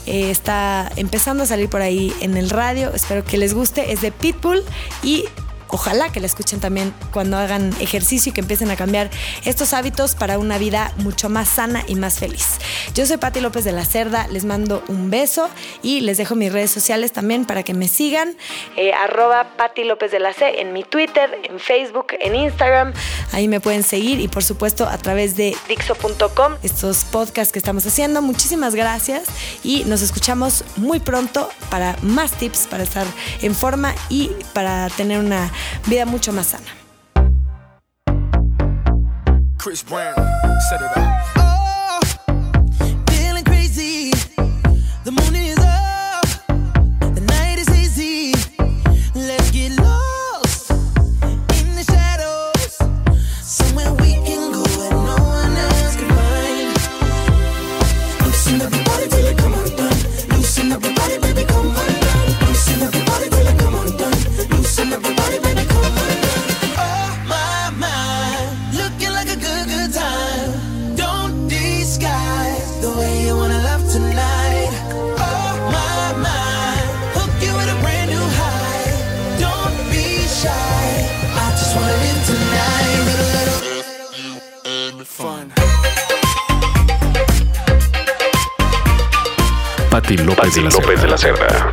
eh, 0.07 0.30
está 0.30 0.90
empezando 0.96 1.44
a 1.44 1.46
salir 1.46 1.68
por 1.68 1.83
ahí 1.83 2.12
en 2.20 2.37
el 2.37 2.50
radio, 2.50 2.92
espero 2.94 3.24
que 3.24 3.38
les 3.38 3.54
guste, 3.54 3.92
es 3.92 4.00
de 4.00 4.12
Pitbull 4.12 4.62
y 5.02 5.24
Ojalá 5.74 6.12
que 6.12 6.20
la 6.20 6.26
escuchen 6.26 6.60
también 6.60 6.94
cuando 7.12 7.37
hagan 7.37 7.74
ejercicio 7.80 8.30
y 8.30 8.32
que 8.32 8.40
empiecen 8.40 8.70
a 8.70 8.76
cambiar 8.76 9.10
estos 9.44 9.74
hábitos 9.74 10.14
para 10.14 10.38
una 10.38 10.56
vida 10.56 10.92
mucho 10.98 11.28
más 11.28 11.48
sana 11.48 11.82
y 11.88 11.96
más 11.96 12.20
feliz. 12.20 12.60
Yo 12.94 13.04
soy 13.06 13.16
Patti 13.16 13.40
López 13.40 13.64
de 13.64 13.72
la 13.72 13.84
Cerda, 13.84 14.28
les 14.28 14.44
mando 14.44 14.84
un 14.87 15.10
beso 15.10 15.50
y 15.82 16.02
les 16.02 16.16
dejo 16.16 16.37
mis 16.37 16.52
redes 16.52 16.70
sociales 16.70 17.10
también 17.10 17.44
para 17.44 17.64
que 17.64 17.74
me 17.74 17.88
sigan. 17.88 18.37
Eh, 18.76 18.92
arroba 18.92 19.56
Patti 19.56 19.82
López 19.82 20.12
de 20.12 20.20
la 20.20 20.32
C 20.32 20.60
en 20.60 20.72
mi 20.72 20.84
Twitter, 20.84 21.40
en 21.42 21.58
Facebook, 21.58 22.06
en 22.20 22.37
Instagram. 22.37 22.92
Ahí 23.32 23.48
me 23.48 23.58
pueden 23.58 23.82
seguir 23.82 24.20
y 24.20 24.28
por 24.28 24.44
supuesto 24.44 24.87
a 24.87 24.96
través 24.98 25.34
de 25.34 25.56
Dixo.com, 25.66 26.54
estos 26.62 27.04
podcasts 27.06 27.52
que 27.52 27.58
estamos 27.58 27.84
haciendo. 27.84 28.22
Muchísimas 28.22 28.76
gracias 28.76 29.24
y 29.64 29.82
nos 29.87 30.02
escuchamos 30.02 30.62
muy 30.76 31.00
pronto 31.00 31.50
para 31.68 31.96
más 32.02 32.30
tips 32.30 32.68
para 32.68 32.84
estar 32.84 33.08
en 33.42 33.56
forma 33.56 33.92
y 34.08 34.30
para 34.52 34.88
tener 34.90 35.18
una 35.18 35.50
vida 35.87 36.07
mucho 36.07 36.33
más 36.33 36.46
sana. 36.48 36.64
Chris 39.59 39.83
Brown, 39.83 40.14
set 40.68 40.81
it 40.81 40.96
up. 40.96 41.13
Patti 90.04 90.18
López, 90.18 90.54
de, 90.54 90.60
la 90.60 90.68
López 90.68 91.00
de 91.00 91.08
la 91.08 91.16
Cerda. 91.16 91.72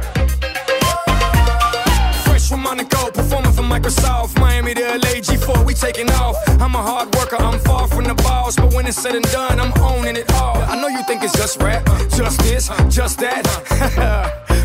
Microsoft, 3.67 4.39
Miami 4.39 4.73
to 4.73 4.81
LA, 4.81 5.19
G4, 5.19 5.65
we 5.65 5.73
taking 5.73 6.09
off. 6.11 6.37
I'm 6.61 6.75
a 6.75 6.81
hard 6.81 7.13
worker, 7.15 7.37
I'm 7.37 7.59
far 7.59 7.87
from 7.87 8.05
the 8.05 8.13
boss, 8.15 8.55
but 8.55 8.73
when 8.73 8.85
it's 8.85 9.01
said 9.01 9.15
and 9.15 9.25
done, 9.31 9.59
I'm 9.59 9.73
owning 9.81 10.15
it 10.15 10.31
all. 10.33 10.57
I 10.57 10.79
know 10.79 10.87
you 10.87 11.03
think 11.03 11.23
it's 11.23 11.33
just 11.33 11.61
rap, 11.61 11.85
just 12.09 12.39
this, 12.41 12.69
just 12.89 13.19
that. 13.19 13.43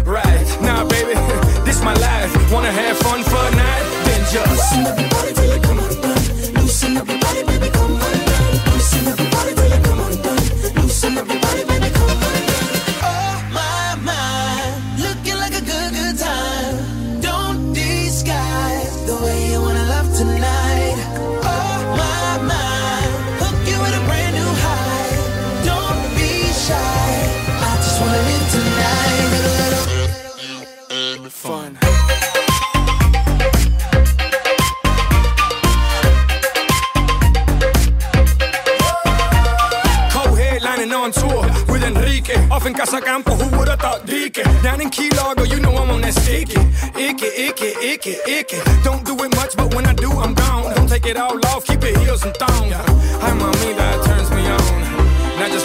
right, 0.06 0.46
now 0.60 0.82
nah, 0.82 0.88
baby, 0.88 1.14
this 1.64 1.82
my 1.82 1.94
life. 1.94 2.52
Wanna 2.52 2.70
have 2.70 2.98
fun 2.98 3.24
for 3.24 3.36
a 3.36 3.50
night? 3.50 3.84
Then 4.04 4.20
just 4.32 5.25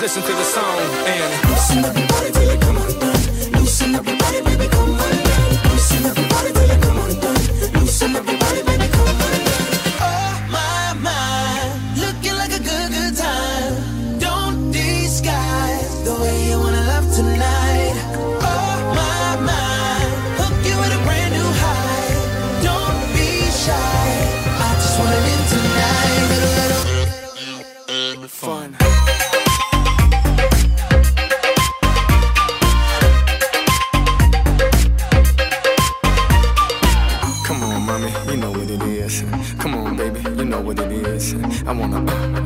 listen 0.02 0.24
to 0.24 0.32
the 0.32 0.44
song 0.44 0.80
and 1.06 1.50
loosen 1.50 1.86
up 1.86 1.96
your 1.96 2.08
body 2.08 2.32
till 2.32 2.50
it 2.50 2.60
come 2.62 2.78
undone. 2.78 3.62
Loosen 3.62 3.94
up 3.94 4.08
your 4.08 4.18
body, 4.18 4.51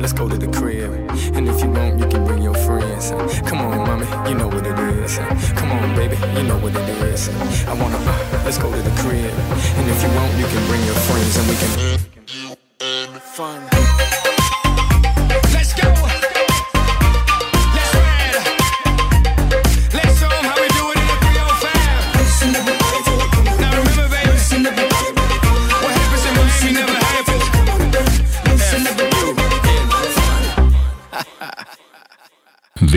let's 0.00 0.12
go 0.12 0.28
to 0.28 0.36
the 0.36 0.48
crib. 0.48 0.92
And 1.36 1.48
if 1.48 1.62
you 1.62 1.70
want, 1.70 1.98
you 1.98 2.06
can 2.06 2.24
bring 2.24 2.42
your 2.42 2.54
friends. 2.54 3.10
Come 3.48 3.58
on, 3.58 3.78
mommy, 3.86 4.06
you 4.28 4.36
know 4.36 4.48
what 4.48 4.66
it 4.66 4.78
is. 4.78 5.18
Come 5.58 5.72
on, 5.72 5.94
baby, 5.94 6.16
you 6.36 6.44
know 6.48 6.58
what 6.58 6.74
it 6.74 6.88
is. 7.04 7.28
I 7.66 7.74
wanna, 7.74 7.96
uh, 7.96 8.42
let's 8.44 8.58
go 8.58 8.70
to 8.70 8.82
the 8.82 8.94
crib. 9.02 9.32
And 9.78 9.88
if 9.88 10.02
you 10.02 10.10
want, 10.16 10.32
you 10.38 10.46
can 10.46 10.66
bring 10.68 10.84
your 10.84 11.00
friends 11.06 11.36
and 11.36 11.48
we 11.48 11.56
can. 11.56 12.06
Fun. 13.20 13.65